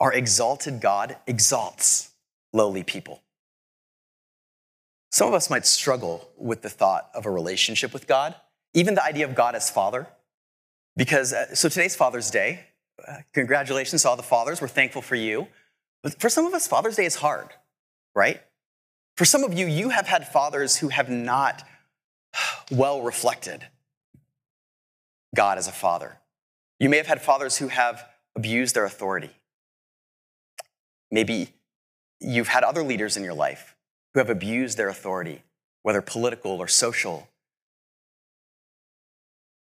our 0.00 0.12
exalted 0.12 0.80
God 0.80 1.16
exalts 1.26 2.10
lowly 2.52 2.82
people. 2.82 3.22
Some 5.10 5.28
of 5.28 5.34
us 5.34 5.50
might 5.50 5.66
struggle 5.66 6.28
with 6.36 6.62
the 6.62 6.70
thought 6.70 7.10
of 7.14 7.26
a 7.26 7.30
relationship 7.30 7.92
with 7.92 8.06
God, 8.06 8.34
even 8.74 8.94
the 8.94 9.04
idea 9.04 9.26
of 9.26 9.34
God 9.34 9.54
as 9.54 9.70
Father. 9.70 10.06
Because, 10.96 11.32
uh, 11.32 11.54
so 11.54 11.68
today's 11.68 11.94
Father's 11.94 12.30
Day. 12.30 12.60
Uh, 13.06 13.18
congratulations 13.32 14.02
to 14.02 14.08
all 14.08 14.16
the 14.16 14.22
fathers. 14.22 14.60
We're 14.60 14.68
thankful 14.68 15.02
for 15.02 15.14
you. 15.14 15.46
But 16.02 16.20
for 16.20 16.28
some 16.28 16.46
of 16.46 16.54
us, 16.54 16.66
Father's 16.66 16.96
Day 16.96 17.04
is 17.04 17.16
hard, 17.16 17.48
right? 18.14 18.40
For 19.16 19.24
some 19.24 19.42
of 19.42 19.52
you, 19.52 19.66
you 19.66 19.88
have 19.88 20.06
had 20.06 20.28
fathers 20.28 20.76
who 20.76 20.88
have 20.88 21.08
not 21.08 21.66
well 22.70 23.02
reflected 23.02 23.66
God 25.34 25.58
as 25.58 25.68
a 25.68 25.72
father. 25.72 26.18
You 26.78 26.88
may 26.88 26.96
have 26.98 27.06
had 27.06 27.20
fathers 27.20 27.58
who 27.58 27.68
have 27.68 28.04
abused 28.36 28.74
their 28.74 28.84
authority. 28.84 29.30
Maybe 31.10 31.54
you've 32.20 32.48
had 32.48 32.62
other 32.62 32.82
leaders 32.82 33.16
in 33.16 33.24
your 33.24 33.34
life 33.34 33.74
who 34.14 34.20
have 34.20 34.30
abused 34.30 34.78
their 34.78 34.88
authority, 34.88 35.42
whether 35.82 36.00
political 36.00 36.52
or 36.52 36.68
social. 36.68 37.28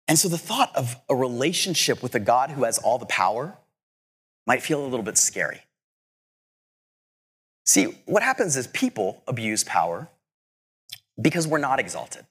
And 0.07 0.19
so 0.19 0.29
the 0.29 0.39
thought 0.39 0.75
of 0.77 0.97
a 1.09 1.17
relationship 1.17 2.03
with 2.03 2.15
a 2.15 2.21
God 2.21 2.51
who 2.51 2.65
has 2.65 2.79
all 2.79 2.99
the 2.99 3.07
power 3.07 3.57
might 4.47 4.63
feel 4.63 4.81
a 4.81 4.87
little 4.87 5.05
bit 5.05 5.19
scary. 5.19 5.63
See, 7.64 7.85
what 8.07 8.22
happens 8.22 8.57
is 8.57 8.66
people 8.66 9.22
abuse 9.27 9.64
power 9.64 10.09
because 11.20 11.46
we're 11.46 11.59
not 11.59 11.79
exalted, 11.79 12.25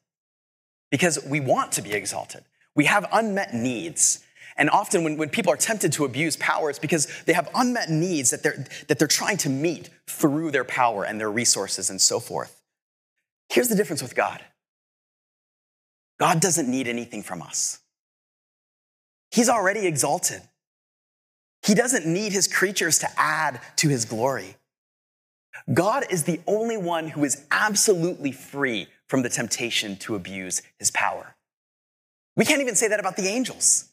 because 0.89 1.23
we 1.25 1.39
want 1.39 1.71
to 1.73 1.81
be 1.81 1.93
exalted. 1.93 2.43
We 2.75 2.85
have 2.85 3.05
unmet 3.11 3.53
needs. 3.53 4.23
And 4.57 4.69
often 4.69 5.03
when, 5.03 5.17
when 5.17 5.29
people 5.29 5.53
are 5.53 5.57
tempted 5.57 5.93
to 5.93 6.05
abuse 6.05 6.35
power, 6.37 6.69
it's 6.69 6.79
because 6.79 7.07
they 7.25 7.33
have 7.33 7.49
unmet 7.55 7.89
needs 7.89 8.31
that 8.31 8.43
they're, 8.43 8.65
that 8.87 8.99
they're 8.99 9.07
trying 9.07 9.37
to 9.37 9.49
meet 9.49 9.89
through 10.07 10.51
their 10.51 10.65
power 10.65 11.03
and 11.05 11.19
their 11.19 11.31
resources 11.31 11.89
and 11.89 12.01
so 12.01 12.19
forth. 12.19 12.61
Here's 13.49 13.69
the 13.69 13.75
difference 13.75 14.01
with 14.01 14.15
God 14.15 14.41
God 16.19 16.39
doesn't 16.39 16.69
need 16.69 16.87
anything 16.87 17.23
from 17.23 17.41
us, 17.41 17.79
He's 19.31 19.49
already 19.49 19.87
exalted. 19.87 20.41
He 21.63 21.75
doesn't 21.75 22.05
need 22.05 22.31
his 22.31 22.47
creatures 22.47 22.99
to 22.99 23.07
add 23.17 23.61
to 23.77 23.87
his 23.87 24.05
glory. 24.05 24.55
God 25.73 26.05
is 26.09 26.23
the 26.23 26.39
only 26.47 26.77
one 26.77 27.07
who 27.07 27.23
is 27.23 27.45
absolutely 27.51 28.31
free 28.31 28.87
from 29.07 29.21
the 29.21 29.29
temptation 29.29 29.97
to 29.97 30.15
abuse 30.15 30.61
his 30.79 30.91
power. 30.91 31.35
We 32.35 32.45
can't 32.45 32.61
even 32.61 32.75
say 32.75 32.87
that 32.87 32.99
about 32.99 33.17
the 33.17 33.27
angels. 33.27 33.89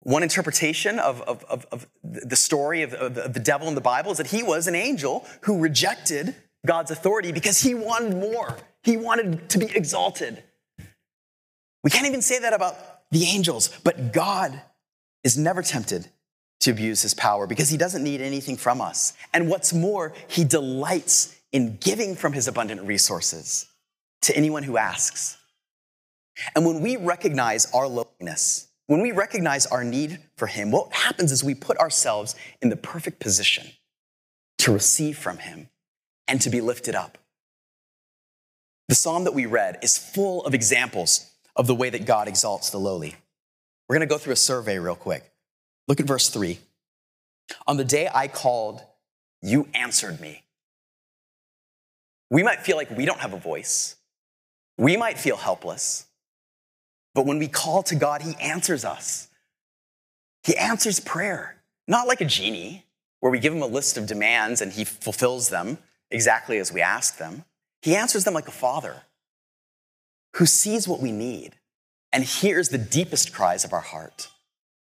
One 0.00 0.22
interpretation 0.22 0.98
of, 0.98 1.20
of, 1.22 1.44
of, 1.44 1.66
of 1.72 1.86
the 2.02 2.36
story 2.36 2.82
of, 2.82 2.94
of 2.94 3.34
the 3.34 3.40
devil 3.40 3.68
in 3.68 3.74
the 3.74 3.80
Bible 3.80 4.12
is 4.12 4.18
that 4.18 4.28
he 4.28 4.42
was 4.42 4.68
an 4.68 4.74
angel 4.74 5.26
who 5.42 5.58
rejected 5.58 6.34
God's 6.64 6.90
authority 6.90 7.32
because 7.32 7.60
he 7.60 7.74
wanted 7.74 8.16
more. 8.16 8.56
He 8.82 8.96
wanted 8.96 9.48
to 9.50 9.58
be 9.58 9.66
exalted. 9.74 10.42
We 11.82 11.90
can't 11.90 12.06
even 12.06 12.22
say 12.22 12.38
that 12.38 12.52
about 12.52 12.76
the 13.10 13.24
angels, 13.24 13.68
but 13.82 14.12
God 14.12 14.60
is 15.24 15.36
never 15.36 15.62
tempted 15.62 16.08
to 16.60 16.70
abuse 16.70 17.02
his 17.02 17.14
power 17.14 17.46
because 17.46 17.68
he 17.68 17.76
doesn't 17.76 18.02
need 18.02 18.20
anything 18.20 18.56
from 18.56 18.80
us. 18.80 19.12
And 19.32 19.48
what's 19.48 19.72
more, 19.72 20.12
he 20.28 20.44
delights 20.44 21.36
in 21.52 21.76
giving 21.76 22.16
from 22.16 22.32
his 22.32 22.48
abundant 22.48 22.82
resources 22.82 23.66
to 24.22 24.36
anyone 24.36 24.62
who 24.62 24.76
asks. 24.76 25.38
And 26.54 26.66
when 26.66 26.80
we 26.80 26.96
recognize 26.96 27.70
our 27.72 27.86
lowliness, 27.86 28.68
when 28.86 29.00
we 29.00 29.12
recognize 29.12 29.66
our 29.66 29.82
need 29.82 30.20
for 30.36 30.46
Him, 30.46 30.70
what 30.70 30.92
happens 30.92 31.32
is 31.32 31.42
we 31.42 31.54
put 31.54 31.78
ourselves 31.78 32.36
in 32.62 32.68
the 32.68 32.76
perfect 32.76 33.20
position 33.20 33.66
to 34.58 34.72
receive 34.72 35.18
from 35.18 35.38
Him 35.38 35.68
and 36.28 36.40
to 36.42 36.50
be 36.50 36.60
lifted 36.60 36.94
up. 36.94 37.18
The 38.88 38.94
psalm 38.94 39.24
that 39.24 39.34
we 39.34 39.46
read 39.46 39.78
is 39.82 39.98
full 39.98 40.44
of 40.44 40.54
examples 40.54 41.32
of 41.56 41.66
the 41.66 41.74
way 41.74 41.90
that 41.90 42.06
God 42.06 42.28
exalts 42.28 42.70
the 42.70 42.78
lowly. 42.78 43.16
We're 43.88 43.96
going 43.96 44.08
to 44.08 44.12
go 44.12 44.18
through 44.18 44.34
a 44.34 44.36
survey 44.36 44.78
real 44.78 44.94
quick. 44.94 45.32
Look 45.88 46.00
at 46.00 46.06
verse 46.06 46.28
3. 46.28 46.58
On 47.66 47.76
the 47.76 47.84
day 47.84 48.08
I 48.12 48.28
called, 48.28 48.82
you 49.42 49.68
answered 49.74 50.20
me. 50.20 50.42
We 52.30 52.42
might 52.42 52.62
feel 52.62 52.76
like 52.76 52.90
we 52.90 53.04
don't 53.06 53.20
have 53.20 53.32
a 53.32 53.38
voice. 53.38 53.96
We 54.78 54.96
might 54.96 55.18
feel 55.18 55.36
helpless. 55.36 56.06
But 57.14 57.26
when 57.26 57.38
we 57.38 57.48
call 57.48 57.82
to 57.84 57.94
God, 57.94 58.22
He 58.22 58.34
answers 58.40 58.84
us. 58.84 59.28
He 60.42 60.56
answers 60.56 61.00
prayer, 61.00 61.56
not 61.88 62.06
like 62.06 62.20
a 62.20 62.24
genie, 62.24 62.84
where 63.20 63.32
we 63.32 63.38
give 63.38 63.54
Him 63.54 63.62
a 63.62 63.66
list 63.66 63.96
of 63.96 64.06
demands 64.06 64.60
and 64.60 64.72
He 64.72 64.84
fulfills 64.84 65.48
them 65.48 65.78
exactly 66.10 66.58
as 66.58 66.72
we 66.72 66.80
ask 66.80 67.18
them. 67.18 67.44
He 67.80 67.94
answers 67.94 68.24
them 68.24 68.34
like 68.34 68.48
a 68.48 68.52
father 68.52 69.02
who 70.34 70.46
sees 70.46 70.86
what 70.86 71.00
we 71.00 71.12
need 71.12 71.54
and 72.12 72.24
hears 72.24 72.68
the 72.68 72.78
deepest 72.78 73.32
cries 73.32 73.64
of 73.64 73.72
our 73.72 73.80
heart 73.80 74.28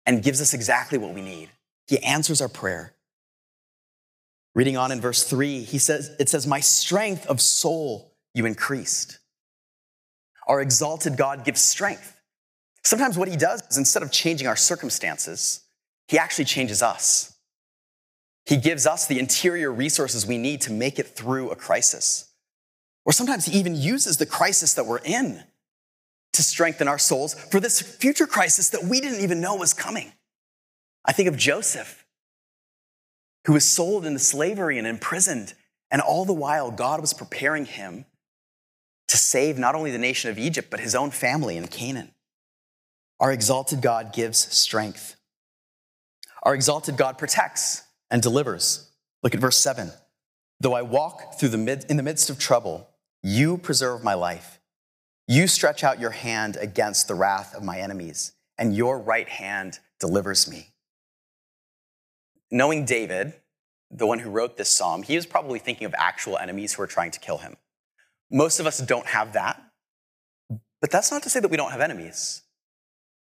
and 0.09 0.23
gives 0.23 0.41
us 0.41 0.55
exactly 0.55 0.97
what 0.97 1.13
we 1.13 1.21
need. 1.21 1.49
He 1.85 1.99
answers 1.99 2.41
our 2.41 2.47
prayer. 2.47 2.95
Reading 4.55 4.75
on 4.75 4.91
in 4.91 4.99
verse 4.99 5.23
3, 5.23 5.59
he 5.59 5.77
says, 5.77 6.15
it 6.19 6.29
says, 6.29 6.47
My 6.47 6.61
strength 6.61 7.27
of 7.27 7.39
soul 7.39 8.15
you 8.33 8.47
increased. 8.47 9.19
Our 10.47 10.61
exalted 10.61 11.15
God 11.15 11.45
gives 11.45 11.61
strength. 11.61 12.19
Sometimes 12.83 13.19
what 13.19 13.27
he 13.27 13.37
does 13.37 13.61
is 13.69 13.77
instead 13.77 14.01
of 14.01 14.11
changing 14.11 14.47
our 14.47 14.55
circumstances, 14.55 15.61
he 16.07 16.17
actually 16.17 16.45
changes 16.45 16.81
us. 16.81 17.37
He 18.47 18.57
gives 18.57 18.87
us 18.87 19.05
the 19.05 19.19
interior 19.19 19.71
resources 19.71 20.25
we 20.25 20.39
need 20.39 20.61
to 20.61 20.71
make 20.71 20.97
it 20.97 21.05
through 21.09 21.51
a 21.51 21.55
crisis. 21.55 22.33
Or 23.05 23.13
sometimes 23.13 23.45
he 23.45 23.59
even 23.59 23.75
uses 23.75 24.17
the 24.17 24.25
crisis 24.25 24.73
that 24.73 24.87
we're 24.87 24.97
in 25.05 25.43
to 26.33 26.43
strengthen 26.43 26.87
our 26.87 26.99
souls 26.99 27.33
for 27.33 27.59
this 27.59 27.81
future 27.81 28.27
crisis 28.27 28.69
that 28.69 28.83
we 28.83 29.01
didn't 29.01 29.21
even 29.21 29.41
know 29.41 29.55
was 29.55 29.73
coming. 29.73 30.11
I 31.05 31.11
think 31.11 31.27
of 31.27 31.37
Joseph, 31.37 32.05
who 33.45 33.53
was 33.53 33.65
sold 33.65 34.05
into 34.05 34.19
slavery 34.19 34.77
and 34.77 34.85
imprisoned, 34.85 35.53
and 35.91 36.01
all 36.01 36.25
the 36.25 36.33
while 36.33 36.71
God 36.71 37.01
was 37.01 37.13
preparing 37.13 37.65
him 37.65 38.05
to 39.07 39.17
save 39.17 39.57
not 39.57 39.75
only 39.75 39.91
the 39.91 39.97
nation 39.97 40.29
of 40.29 40.37
Egypt, 40.37 40.69
but 40.69 40.79
his 40.79 40.93
own 40.93 41.09
family 41.09 41.57
in 41.57 41.67
Canaan. 41.67 42.11
Our 43.19 43.31
exalted 43.31 43.81
God 43.81 44.13
gives 44.13 44.37
strength. 44.55 45.15
Our 46.43 46.53
exalted 46.53 46.95
God 46.95 47.17
protects 47.17 47.83
and 48.11 48.21
delivers. 48.21 48.91
Look 49.23 49.33
at 49.33 49.41
verse 49.41 49.57
7. 49.57 49.91
Though 50.59 50.73
I 50.73 50.83
walk 50.83 51.39
through 51.39 51.49
the 51.49 51.57
mid, 51.57 51.85
in 51.89 51.97
the 51.97 52.03
midst 52.03 52.29
of 52.29 52.37
trouble, 52.37 52.87
you 53.23 53.57
preserve 53.57 54.03
my 54.03 54.13
life. 54.13 54.58
You 55.31 55.45
stretch 55.45 55.83
out 55.83 55.99
your 55.99 56.09
hand 56.09 56.57
against 56.59 57.07
the 57.07 57.13
wrath 57.13 57.53
of 57.53 57.61
my 57.61 57.79
enemies, 57.79 58.33
and 58.57 58.75
your 58.75 58.97
right 58.97 59.29
hand 59.29 59.77
delivers 59.99 60.49
me. 60.49 60.73
Knowing 62.49 62.83
David, 62.83 63.35
the 63.91 64.07
one 64.07 64.17
who 64.17 64.31
wrote 64.31 64.57
this 64.57 64.71
psalm, 64.71 65.03
he 65.03 65.15
was 65.15 65.27
probably 65.27 65.59
thinking 65.59 65.85
of 65.85 65.93
actual 65.99 66.35
enemies 66.39 66.73
who 66.73 66.81
are 66.81 66.87
trying 66.87 67.11
to 67.11 67.19
kill 67.19 67.37
him. 67.37 67.57
Most 68.31 68.59
of 68.59 68.65
us 68.65 68.79
don't 68.79 69.05
have 69.05 69.33
that, 69.33 69.61
but 70.81 70.89
that's 70.89 71.11
not 71.11 71.21
to 71.21 71.29
say 71.29 71.39
that 71.39 71.51
we 71.51 71.57
don't 71.57 71.71
have 71.71 71.81
enemies. 71.81 72.41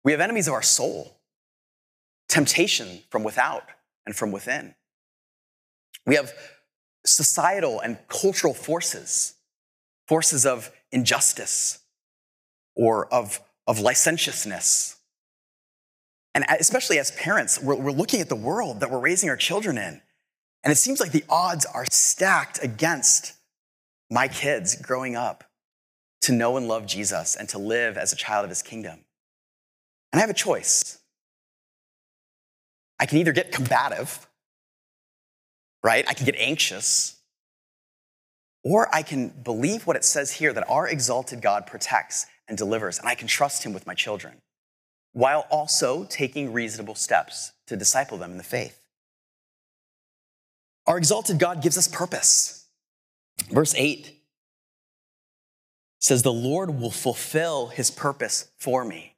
We 0.02 0.10
have 0.10 0.20
enemies 0.20 0.48
of 0.48 0.54
our 0.54 0.62
soul, 0.62 1.20
temptation 2.28 3.02
from 3.08 3.22
without 3.22 3.68
and 4.04 4.16
from 4.16 4.32
within. 4.32 4.74
We 6.06 6.16
have 6.16 6.32
societal 7.06 7.78
and 7.78 7.98
cultural 8.08 8.52
forces, 8.52 9.34
forces 10.08 10.44
of 10.44 10.72
injustice 10.90 11.82
or 12.74 13.06
of, 13.12 13.40
of 13.66 13.80
licentiousness. 13.80 14.96
And 16.34 16.44
especially 16.58 16.98
as 16.98 17.12
parents, 17.12 17.60
we're, 17.60 17.76
we're 17.76 17.92
looking 17.92 18.20
at 18.20 18.28
the 18.28 18.34
world 18.36 18.80
that 18.80 18.90
we're 18.90 18.98
raising 18.98 19.28
our 19.28 19.36
children 19.36 19.78
in. 19.78 20.02
And 20.64 20.72
it 20.72 20.76
seems 20.76 20.98
like 20.98 21.12
the 21.12 21.24
odds 21.28 21.66
are 21.66 21.84
stacked 21.90 22.62
against 22.62 23.34
my 24.10 24.28
kids 24.28 24.76
growing 24.76 25.14
up 25.14 25.44
to 26.22 26.32
know 26.32 26.56
and 26.56 26.66
love 26.66 26.86
Jesus 26.86 27.36
and 27.36 27.48
to 27.50 27.58
live 27.58 27.96
as 27.96 28.12
a 28.12 28.16
child 28.16 28.44
of 28.44 28.50
his 28.50 28.62
kingdom. 28.62 29.04
And 30.12 30.18
I 30.18 30.20
have 30.20 30.30
a 30.30 30.34
choice. 30.34 30.98
I 32.98 33.06
can 33.06 33.18
either 33.18 33.32
get 33.32 33.52
combative, 33.52 34.26
right? 35.82 36.04
I 36.08 36.14
can 36.14 36.24
get 36.24 36.36
anxious, 36.36 37.16
or 38.64 38.92
I 38.94 39.02
can 39.02 39.28
believe 39.28 39.86
what 39.86 39.96
it 39.96 40.04
says 40.04 40.32
here 40.32 40.52
that 40.52 40.68
our 40.68 40.88
exalted 40.88 41.42
God 41.42 41.66
protects 41.66 42.26
and 42.48 42.58
delivers, 42.58 42.98
and 42.98 43.08
I 43.08 43.14
can 43.14 43.28
trust 43.28 43.64
him 43.64 43.72
with 43.72 43.86
my 43.86 43.94
children, 43.94 44.42
while 45.12 45.46
also 45.50 46.04
taking 46.04 46.52
reasonable 46.52 46.94
steps 46.94 47.52
to 47.66 47.76
disciple 47.76 48.18
them 48.18 48.32
in 48.32 48.38
the 48.38 48.44
faith. 48.44 48.80
Our 50.86 50.98
exalted 50.98 51.38
God 51.38 51.62
gives 51.62 51.78
us 51.78 51.88
purpose. 51.88 52.66
Verse 53.50 53.74
8 53.76 54.14
says, 55.98 56.22
The 56.22 56.32
Lord 56.32 56.78
will 56.78 56.90
fulfill 56.90 57.68
his 57.68 57.90
purpose 57.90 58.50
for 58.58 58.84
me. 58.84 59.14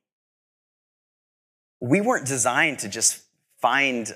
We 1.81 2.01
weren't 2.01 2.27
designed 2.27 2.79
to 2.81 2.89
just 2.89 3.23
find 3.61 4.15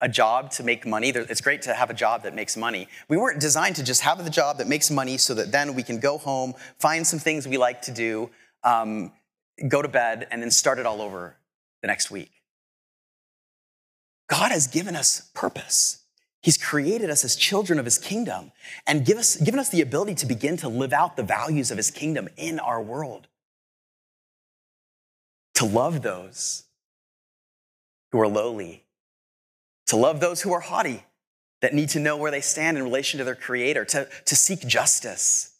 a 0.00 0.08
job 0.08 0.50
to 0.52 0.62
make 0.62 0.86
money. 0.86 1.08
It's 1.10 1.40
great 1.40 1.62
to 1.62 1.74
have 1.74 1.90
a 1.90 1.94
job 1.94 2.22
that 2.22 2.34
makes 2.34 2.56
money. 2.56 2.88
We 3.08 3.16
weren't 3.16 3.40
designed 3.40 3.76
to 3.76 3.84
just 3.84 4.02
have 4.02 4.22
the 4.22 4.30
job 4.30 4.58
that 4.58 4.68
makes 4.68 4.90
money 4.90 5.18
so 5.18 5.34
that 5.34 5.50
then 5.50 5.74
we 5.74 5.82
can 5.82 5.98
go 5.98 6.18
home, 6.18 6.54
find 6.78 7.06
some 7.06 7.18
things 7.18 7.48
we 7.48 7.56
like 7.56 7.82
to 7.82 7.92
do, 7.92 8.30
um, 8.64 9.12
go 9.68 9.82
to 9.82 9.88
bed, 9.88 10.26
and 10.30 10.42
then 10.42 10.50
start 10.50 10.78
it 10.78 10.86
all 10.86 11.00
over 11.00 11.36
the 11.82 11.88
next 11.88 12.10
week. 12.10 12.30
God 14.28 14.52
has 14.52 14.66
given 14.66 14.94
us 14.94 15.30
purpose. 15.34 16.04
He's 16.40 16.56
created 16.56 17.10
us 17.10 17.24
as 17.24 17.34
children 17.34 17.78
of 17.78 17.84
his 17.84 17.98
kingdom 17.98 18.52
and 18.86 19.04
give 19.04 19.18
us, 19.18 19.36
given 19.36 19.58
us 19.58 19.70
the 19.70 19.80
ability 19.80 20.14
to 20.16 20.26
begin 20.26 20.56
to 20.58 20.68
live 20.68 20.92
out 20.92 21.16
the 21.16 21.22
values 21.22 21.70
of 21.70 21.76
his 21.76 21.90
kingdom 21.90 22.28
in 22.36 22.58
our 22.60 22.80
world. 22.80 23.26
To 25.54 25.64
love 25.64 26.02
those 26.02 26.64
who 28.12 28.20
are 28.20 28.28
lowly, 28.28 28.84
to 29.86 29.96
love 29.96 30.20
those 30.20 30.42
who 30.42 30.52
are 30.52 30.60
haughty, 30.60 31.04
that 31.60 31.74
need 31.74 31.88
to 31.90 31.98
know 31.98 32.16
where 32.16 32.30
they 32.30 32.40
stand 32.40 32.76
in 32.76 32.84
relation 32.84 33.18
to 33.18 33.24
their 33.24 33.34
creator, 33.34 33.84
to, 33.84 34.08
to 34.26 34.36
seek 34.36 34.60
justice, 34.66 35.56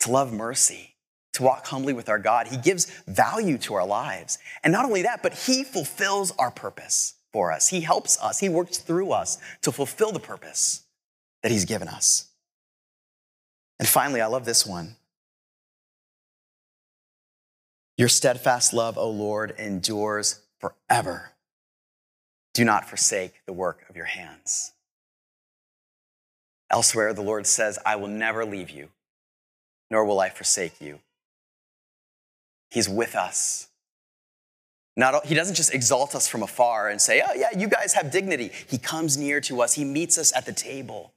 to 0.00 0.10
love 0.10 0.32
mercy, 0.32 0.95
to 1.36 1.42
walk 1.42 1.66
humbly 1.66 1.92
with 1.92 2.08
our 2.08 2.18
God. 2.18 2.48
He 2.48 2.56
gives 2.56 2.86
value 3.06 3.56
to 3.58 3.74
our 3.74 3.86
lives. 3.86 4.38
And 4.64 4.72
not 4.72 4.84
only 4.84 5.02
that, 5.02 5.22
but 5.22 5.32
he 5.32 5.64
fulfills 5.64 6.32
our 6.38 6.50
purpose 6.50 7.14
for 7.36 7.52
us. 7.52 7.68
He 7.68 7.82
helps 7.82 8.18
us, 8.22 8.38
He 8.40 8.48
works 8.48 8.78
through 8.78 9.12
us 9.12 9.36
to 9.60 9.70
fulfill 9.70 10.10
the 10.10 10.18
purpose 10.18 10.84
that 11.42 11.52
He's 11.52 11.66
given 11.66 11.86
us. 11.86 12.30
And 13.78 13.86
finally, 13.86 14.22
I 14.22 14.26
love 14.26 14.46
this 14.46 14.66
one. 14.66 14.96
Your 17.98 18.08
steadfast 18.08 18.72
love, 18.72 18.96
O 18.96 19.10
Lord, 19.10 19.54
endures 19.58 20.40
forever. 20.58 21.32
Do 22.54 22.64
not 22.64 22.88
forsake 22.88 23.42
the 23.44 23.52
work 23.52 23.84
of 23.90 23.96
your 23.96 24.06
hands. 24.06 24.72
Elsewhere, 26.70 27.12
the 27.12 27.20
Lord 27.20 27.46
says, 27.46 27.78
I 27.84 27.96
will 27.96 28.08
never 28.08 28.46
leave 28.46 28.70
you, 28.70 28.88
nor 29.90 30.06
will 30.06 30.20
I 30.20 30.30
forsake 30.30 30.80
you. 30.80 31.00
He's 32.70 32.88
with 32.88 33.14
us 33.14 33.68
not, 34.96 35.26
he 35.26 35.34
doesn't 35.34 35.56
just 35.56 35.74
exalt 35.74 36.14
us 36.14 36.26
from 36.26 36.42
afar 36.42 36.88
and 36.88 37.00
say, 37.00 37.22
oh, 37.26 37.34
yeah, 37.34 37.50
you 37.56 37.68
guys 37.68 37.92
have 37.92 38.10
dignity. 38.10 38.50
He 38.66 38.78
comes 38.78 39.16
near 39.16 39.40
to 39.42 39.60
us, 39.60 39.74
he 39.74 39.84
meets 39.84 40.16
us 40.16 40.34
at 40.34 40.46
the 40.46 40.52
table. 40.52 41.12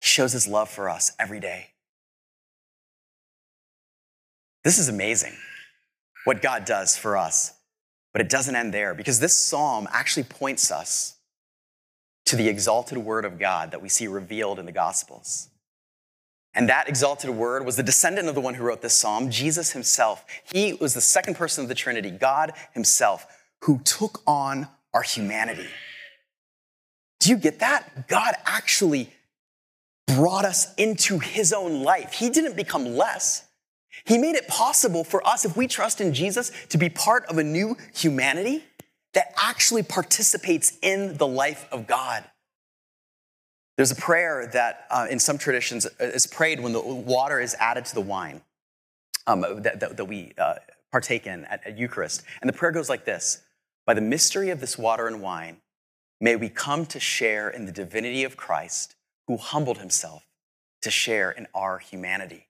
He 0.00 0.06
shows 0.06 0.32
his 0.32 0.46
love 0.46 0.70
for 0.70 0.88
us 0.88 1.12
every 1.18 1.40
day. 1.40 1.70
This 4.62 4.78
is 4.78 4.88
amazing 4.88 5.34
what 6.24 6.40
God 6.40 6.64
does 6.64 6.96
for 6.96 7.16
us. 7.16 7.52
But 8.12 8.20
it 8.20 8.28
doesn't 8.28 8.54
end 8.54 8.72
there 8.72 8.94
because 8.94 9.18
this 9.18 9.36
psalm 9.36 9.88
actually 9.90 10.22
points 10.22 10.70
us 10.70 11.16
to 12.26 12.36
the 12.36 12.48
exalted 12.48 12.96
word 12.96 13.24
of 13.24 13.40
God 13.40 13.72
that 13.72 13.82
we 13.82 13.88
see 13.88 14.06
revealed 14.06 14.60
in 14.60 14.66
the 14.66 14.72
Gospels. 14.72 15.48
And 16.54 16.68
that 16.68 16.88
exalted 16.88 17.30
word 17.30 17.66
was 17.66 17.76
the 17.76 17.82
descendant 17.82 18.28
of 18.28 18.34
the 18.34 18.40
one 18.40 18.54
who 18.54 18.62
wrote 18.62 18.80
this 18.80 18.96
psalm, 18.96 19.30
Jesus 19.30 19.72
himself. 19.72 20.24
He 20.44 20.74
was 20.74 20.94
the 20.94 21.00
second 21.00 21.34
person 21.34 21.62
of 21.62 21.68
the 21.68 21.74
Trinity, 21.74 22.10
God 22.10 22.52
himself, 22.72 23.26
who 23.62 23.80
took 23.80 24.22
on 24.26 24.68
our 24.92 25.02
humanity. 25.02 25.66
Do 27.20 27.30
you 27.30 27.36
get 27.36 27.58
that? 27.60 28.06
God 28.06 28.34
actually 28.46 29.10
brought 30.06 30.44
us 30.44 30.74
into 30.74 31.18
his 31.18 31.52
own 31.52 31.82
life. 31.82 32.12
He 32.12 32.30
didn't 32.30 32.56
become 32.56 32.94
less. 32.96 33.44
He 34.04 34.18
made 34.18 34.34
it 34.36 34.46
possible 34.48 35.04
for 35.04 35.26
us, 35.26 35.44
if 35.44 35.56
we 35.56 35.66
trust 35.66 36.00
in 36.00 36.12
Jesus, 36.12 36.52
to 36.68 36.78
be 36.78 36.88
part 36.88 37.24
of 37.26 37.38
a 37.38 37.44
new 37.44 37.76
humanity 37.94 38.64
that 39.14 39.32
actually 39.36 39.82
participates 39.82 40.76
in 40.82 41.16
the 41.16 41.26
life 41.26 41.66
of 41.72 41.86
God. 41.86 42.24
There's 43.76 43.90
a 43.90 43.96
prayer 43.96 44.48
that 44.52 44.86
uh, 44.90 45.06
in 45.10 45.18
some 45.18 45.36
traditions 45.36 45.86
is 45.98 46.26
prayed 46.26 46.60
when 46.60 46.72
the 46.72 46.80
water 46.80 47.40
is 47.40 47.56
added 47.58 47.84
to 47.86 47.94
the 47.94 48.00
wine 48.00 48.42
um, 49.26 49.40
that, 49.40 49.80
that, 49.80 49.96
that, 49.96 50.04
we 50.04 50.32
uh, 50.38 50.54
partake 50.92 51.26
in 51.26 51.44
at, 51.46 51.66
at 51.66 51.76
Eucharist. 51.76 52.22
And 52.40 52.48
the 52.48 52.52
prayer 52.52 52.70
goes 52.70 52.88
like 52.88 53.04
this 53.04 53.42
By 53.86 53.94
the 53.94 54.00
mystery 54.00 54.50
of 54.50 54.60
this 54.60 54.78
water 54.78 55.08
and 55.08 55.20
wine, 55.20 55.56
may 56.20 56.36
we 56.36 56.48
come 56.48 56.86
to 56.86 57.00
share 57.00 57.50
in 57.50 57.66
the 57.66 57.72
divinity 57.72 58.22
of 58.22 58.36
Christ, 58.36 58.94
who 59.26 59.36
humbled 59.36 59.78
himself 59.78 60.24
to 60.82 60.90
share 60.90 61.30
in 61.30 61.48
our 61.54 61.78
humanity. 61.78 62.46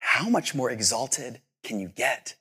How 0.00 0.28
much 0.28 0.54
more 0.54 0.70
exalted 0.70 1.40
can 1.62 1.78
you 1.78 1.88
get 1.88 2.34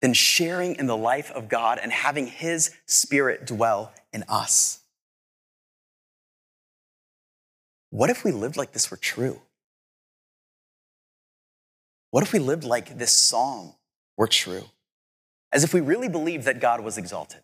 than 0.00 0.14
sharing 0.14 0.74
in 0.76 0.86
the 0.86 0.96
life 0.96 1.30
of 1.30 1.48
God 1.48 1.78
and 1.80 1.92
having 1.92 2.26
his 2.26 2.74
spirit 2.86 3.46
dwell 3.46 3.92
in 4.12 4.24
us? 4.28 4.80
What 7.94 8.10
if 8.10 8.24
we 8.24 8.32
lived 8.32 8.56
like 8.56 8.72
this 8.72 8.90
were 8.90 8.96
true? 8.96 9.40
What 12.10 12.24
if 12.24 12.32
we 12.32 12.40
lived 12.40 12.64
like 12.64 12.98
this 12.98 13.12
song 13.16 13.76
were 14.16 14.26
true? 14.26 14.64
As 15.52 15.62
if 15.62 15.72
we 15.72 15.80
really 15.80 16.08
believed 16.08 16.46
that 16.46 16.58
God 16.58 16.80
was 16.80 16.98
exalted. 16.98 17.42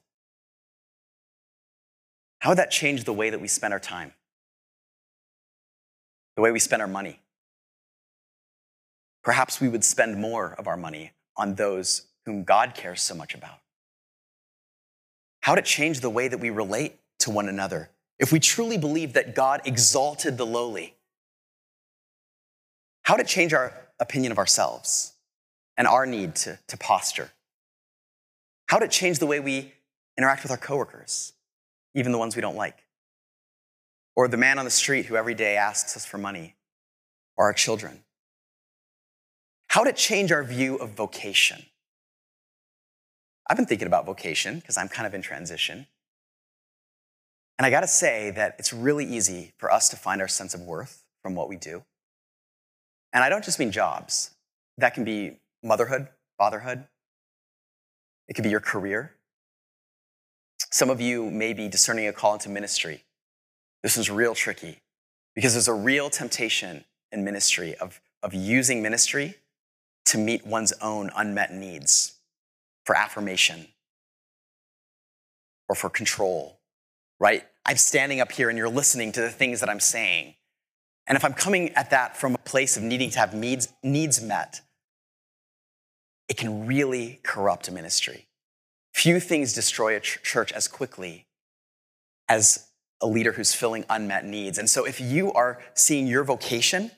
How 2.40 2.50
would 2.50 2.58
that 2.58 2.72
change 2.72 3.04
the 3.04 3.12
way 3.12 3.30
that 3.30 3.40
we 3.40 3.46
spend 3.46 3.72
our 3.72 3.78
time? 3.78 4.12
The 6.34 6.42
way 6.42 6.50
we 6.50 6.58
spend 6.58 6.82
our 6.82 6.88
money? 6.88 7.20
Perhaps 9.22 9.60
we 9.60 9.68
would 9.68 9.84
spend 9.84 10.20
more 10.20 10.56
of 10.58 10.66
our 10.66 10.76
money 10.76 11.12
on 11.36 11.54
those 11.54 12.08
whom 12.26 12.42
God 12.42 12.74
cares 12.74 13.02
so 13.02 13.14
much 13.14 13.36
about. 13.36 13.60
How 15.42 15.52
would 15.52 15.60
it 15.60 15.64
change 15.64 16.00
the 16.00 16.10
way 16.10 16.26
that 16.26 16.38
we 16.38 16.50
relate 16.50 16.98
to 17.20 17.30
one 17.30 17.48
another 17.48 17.90
if 18.20 18.30
we 18.30 18.38
truly 18.38 18.78
believe 18.78 19.14
that 19.14 19.34
God 19.34 19.62
exalted 19.64 20.38
the 20.38 20.46
lowly, 20.46 20.94
how 23.02 23.16
to 23.16 23.24
change 23.24 23.52
our 23.52 23.74
opinion 23.98 24.30
of 24.30 24.38
ourselves 24.38 25.14
and 25.76 25.88
our 25.88 26.06
need 26.06 26.36
to, 26.36 26.60
to 26.68 26.76
posture? 26.76 27.30
How 28.66 28.78
to 28.78 28.86
change 28.86 29.18
the 29.18 29.26
way 29.26 29.40
we 29.40 29.72
interact 30.16 30.44
with 30.44 30.52
our 30.52 30.56
coworkers, 30.56 31.32
even 31.96 32.12
the 32.12 32.18
ones 32.18 32.36
we 32.36 32.42
don't 32.42 32.54
like? 32.54 32.84
Or 34.14 34.28
the 34.28 34.36
man 34.36 34.60
on 34.60 34.64
the 34.64 34.70
street 34.70 35.06
who 35.06 35.16
every 35.16 35.34
day 35.34 35.56
asks 35.56 35.96
us 35.96 36.06
for 36.06 36.18
money, 36.18 36.54
or 37.36 37.46
our 37.46 37.52
children? 37.52 38.04
how 39.70 39.84
to 39.84 39.92
change 39.92 40.32
our 40.32 40.42
view 40.42 40.74
of 40.76 40.90
vocation. 40.90 41.64
I've 43.48 43.56
been 43.56 43.66
thinking 43.66 43.86
about 43.86 44.04
vocation 44.04 44.58
because 44.58 44.76
I'm 44.76 44.88
kind 44.88 45.06
of 45.06 45.14
in 45.14 45.22
transition. 45.22 45.86
And 47.60 47.66
I 47.66 47.70
gotta 47.70 47.86
say 47.86 48.30
that 48.30 48.56
it's 48.58 48.72
really 48.72 49.04
easy 49.04 49.52
for 49.58 49.70
us 49.70 49.90
to 49.90 49.96
find 49.96 50.22
our 50.22 50.28
sense 50.28 50.54
of 50.54 50.62
worth 50.62 51.04
from 51.22 51.34
what 51.34 51.46
we 51.46 51.56
do. 51.56 51.82
And 53.12 53.22
I 53.22 53.28
don't 53.28 53.44
just 53.44 53.58
mean 53.58 53.70
jobs, 53.70 54.30
that 54.78 54.94
can 54.94 55.04
be 55.04 55.36
motherhood, 55.62 56.08
fatherhood, 56.38 56.86
it 58.28 58.32
could 58.32 58.44
be 58.44 58.48
your 58.48 58.60
career. 58.60 59.12
Some 60.70 60.88
of 60.88 61.02
you 61.02 61.30
may 61.30 61.52
be 61.52 61.68
discerning 61.68 62.06
a 62.06 62.14
call 62.14 62.32
into 62.32 62.48
ministry. 62.48 63.04
This 63.82 63.98
is 63.98 64.08
real 64.08 64.34
tricky 64.34 64.78
because 65.34 65.52
there's 65.52 65.68
a 65.68 65.74
real 65.74 66.08
temptation 66.08 66.86
in 67.12 67.24
ministry 67.24 67.74
of, 67.74 68.00
of 68.22 68.32
using 68.32 68.80
ministry 68.80 69.34
to 70.06 70.16
meet 70.16 70.46
one's 70.46 70.72
own 70.80 71.10
unmet 71.14 71.52
needs 71.52 72.20
for 72.86 72.96
affirmation 72.96 73.66
or 75.68 75.74
for 75.74 75.90
control, 75.90 76.59
right? 77.20 77.44
I'm 77.66 77.76
standing 77.76 78.20
up 78.20 78.32
here 78.32 78.48
and 78.48 78.58
you're 78.58 78.68
listening 78.68 79.12
to 79.12 79.20
the 79.20 79.30
things 79.30 79.60
that 79.60 79.68
I'm 79.68 79.78
saying. 79.78 80.34
And 81.06 81.16
if 81.16 81.24
I'm 81.24 81.34
coming 81.34 81.70
at 81.70 81.90
that 81.90 82.16
from 82.16 82.34
a 82.34 82.38
place 82.38 82.76
of 82.76 82.82
needing 82.82 83.10
to 83.10 83.18
have 83.18 83.34
needs, 83.34 83.68
needs 83.82 84.20
met, 84.22 84.62
it 86.28 86.36
can 86.36 86.66
really 86.66 87.20
corrupt 87.22 87.68
a 87.68 87.72
ministry. 87.72 88.28
Few 88.94 89.20
things 89.20 89.52
destroy 89.52 89.96
a 89.96 90.00
ch- 90.00 90.22
church 90.22 90.52
as 90.52 90.66
quickly 90.66 91.26
as 92.28 92.68
a 93.00 93.06
leader 93.06 93.32
who's 93.32 93.54
filling 93.54 93.84
unmet 93.90 94.24
needs. 94.24 94.58
And 94.58 94.68
so 94.68 94.84
if 94.84 95.00
you 95.00 95.32
are 95.32 95.60
seeing 95.74 96.06
your 96.06 96.24
vocation 96.24 96.90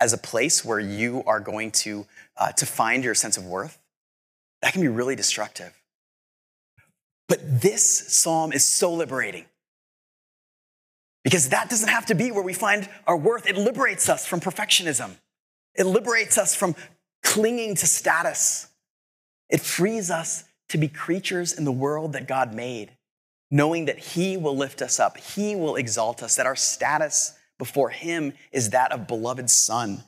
as 0.00 0.12
a 0.12 0.18
place 0.18 0.64
where 0.64 0.80
you 0.80 1.22
are 1.26 1.40
going 1.40 1.70
to, 1.70 2.06
uh, 2.36 2.52
to 2.52 2.66
find 2.66 3.04
your 3.04 3.14
sense 3.14 3.36
of 3.36 3.46
worth, 3.46 3.78
that 4.62 4.72
can 4.72 4.82
be 4.82 4.88
really 4.88 5.16
destructive. 5.16 5.74
But 7.28 7.62
this 7.62 8.12
psalm 8.12 8.52
is 8.52 8.64
so 8.64 8.92
liberating 8.92 9.44
because 11.24 11.50
that 11.50 11.68
doesn't 11.68 11.88
have 11.88 12.06
to 12.06 12.14
be 12.14 12.30
where 12.30 12.42
we 12.42 12.52
find 12.52 12.88
our 13.06 13.16
worth. 13.16 13.46
It 13.46 13.56
liberates 13.56 14.08
us 14.08 14.26
from 14.26 14.40
perfectionism, 14.40 15.16
it 15.74 15.84
liberates 15.84 16.38
us 16.38 16.54
from 16.54 16.74
clinging 17.22 17.74
to 17.76 17.86
status, 17.86 18.68
it 19.48 19.60
frees 19.60 20.10
us 20.10 20.44
to 20.68 20.78
be 20.78 20.88
creatures 20.88 21.52
in 21.52 21.64
the 21.64 21.72
world 21.72 22.12
that 22.12 22.28
God 22.28 22.54
made, 22.54 22.92
knowing 23.50 23.86
that 23.86 23.98
He 23.98 24.36
will 24.36 24.56
lift 24.56 24.82
us 24.82 25.00
up, 25.00 25.16
He 25.16 25.56
will 25.56 25.76
exalt 25.76 26.22
us, 26.22 26.36
that 26.36 26.46
our 26.46 26.56
status 26.56 27.34
before 27.58 27.90
Him 27.90 28.32
is 28.52 28.70
that 28.70 28.92
of 28.92 29.06
beloved 29.06 29.50
son 29.50 30.04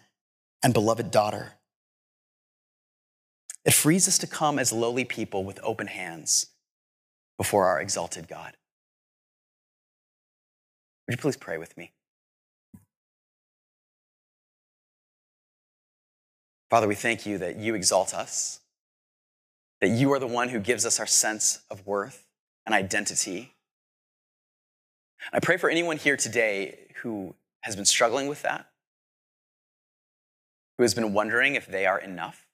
and 0.63 0.73
beloved 0.73 1.11
daughter. 1.11 1.55
It 3.65 3.75
frees 3.75 4.09
us 4.09 4.19
to 4.19 4.27
come 4.27 4.59
as 4.59 4.73
lowly 4.73 5.05
people 5.05 5.45
with 5.45 5.61
open 5.63 5.87
hands 5.87 6.47
before 7.39 7.67
our 7.67 7.81
exalted 7.81 8.29
God. 8.29 8.55
Would 11.07 11.17
you 11.17 11.21
please 11.21 11.37
pray 11.37 11.59
with 11.59 11.77
me? 11.77 11.93
Father, 16.71 16.89
we 16.89 16.95
thank 16.95 17.27
you 17.27 17.37
that 17.37 17.57
you 17.57 17.75
exalt 17.75 18.15
us, 18.15 18.61
that 19.83 19.89
you 19.89 20.11
are 20.13 20.19
the 20.19 20.27
one 20.27 20.49
who 20.49 20.59
gives 20.59 20.87
us 20.87 20.99
our 20.99 21.07
sense 21.07 21.61
of 21.71 21.87
worth 21.87 22.27
and 22.65 22.75
identity. 22.75 23.53
I 25.33 25.41
pray 25.41 25.59
for 25.59 25.69
anyone 25.69 25.99
here 25.99 26.17
today 26.17 26.79
who 27.03 27.35
has 27.61 27.77
been 27.77 27.85
struggling 27.85 28.27
with 28.27 28.43
that, 28.43 28.71
who 30.79 30.85
has 30.85 30.95
been 30.95 31.13
wondering 31.13 31.57
if 31.57 31.67
they 31.67 31.85
are 31.85 31.99
enough, 31.99 32.47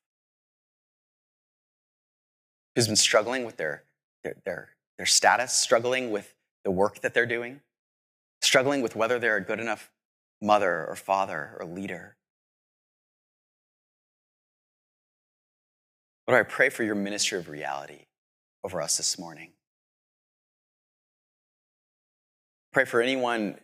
who's 2.75 2.89
been 2.89 2.97
struggling 2.97 3.45
with 3.45 3.57
their, 3.57 3.85
their, 4.25 4.35
their, 4.45 4.69
their 4.97 5.07
status, 5.07 5.53
struggling 5.53 6.11
with 6.11 6.35
the 6.65 6.73
work 6.73 7.03
that 7.03 7.15
they're 7.15 7.25
doing, 7.25 7.61
struggling 8.49 8.81
with 8.81 8.97
whether 8.97 9.19
they're 9.19 9.37
a 9.37 9.45
good 9.45 9.61
enough 9.61 9.91
mother 10.41 10.87
or 10.89 10.97
father 10.97 11.55
or 11.61 11.67
leader. 11.67 12.17
Lord, 16.27 16.41
I 16.41 16.49
pray 16.49 16.71
for 16.71 16.83
your 16.83 16.95
ministry 16.95 17.39
of 17.39 17.51
reality 17.51 18.07
over 18.65 18.81
us 18.81 18.97
this 18.97 19.19
morning. 19.19 19.51
Pray 22.73 22.87
for 22.87 23.03
anyone 23.03 23.59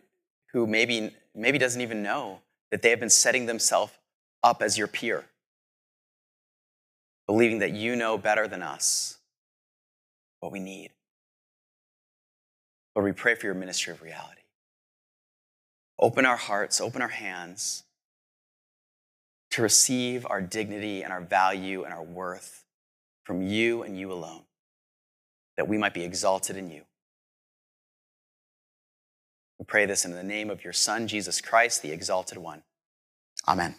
who 0.53 0.67
maybe, 0.67 1.15
maybe 1.33 1.57
doesn't 1.57 1.81
even 1.81 2.03
know 2.03 2.41
that 2.69 2.83
they 2.83 2.91
have 2.91 2.99
been 2.99 3.09
setting 3.09 3.47
themselves 3.47 3.91
up 4.43 4.61
as 4.61 4.77
your 4.77 4.87
peer, 4.87 5.25
believing 7.25 7.57
that 7.57 7.71
you 7.71 7.95
know 7.95 8.19
better 8.19 8.47
than 8.47 8.61
us 8.61 9.17
what 10.41 10.51
we 10.51 10.59
need. 10.59 10.91
Lord, 12.95 13.05
we 13.05 13.13
pray 13.13 13.33
for 13.33 13.47
your 13.47 13.55
ministry 13.55 13.91
of 13.91 14.03
reality. 14.03 14.44
Open 16.05 16.23
our 16.23 16.37
hearts, 16.37 16.79
open 16.79 17.01
our 17.01 17.07
hands 17.07 17.81
to 19.49 19.63
receive 19.63 20.23
our 20.29 20.39
dignity 20.39 21.01
and 21.01 21.11
our 21.11 21.19
value 21.19 21.83
and 21.83 21.91
our 21.91 22.03
worth 22.03 22.63
from 23.23 23.41
you 23.41 23.81
and 23.81 23.97
you 23.97 24.11
alone, 24.11 24.43
that 25.57 25.67
we 25.67 25.79
might 25.79 25.95
be 25.95 26.03
exalted 26.03 26.57
in 26.57 26.69
you. 26.69 26.83
We 29.57 29.65
pray 29.65 29.87
this 29.87 30.05
in 30.05 30.11
the 30.11 30.21
name 30.21 30.51
of 30.51 30.63
your 30.63 30.73
Son, 30.73 31.07
Jesus 31.07 31.41
Christ, 31.41 31.81
the 31.81 31.91
exalted 31.91 32.37
one. 32.37 32.61
Amen. 33.47 33.73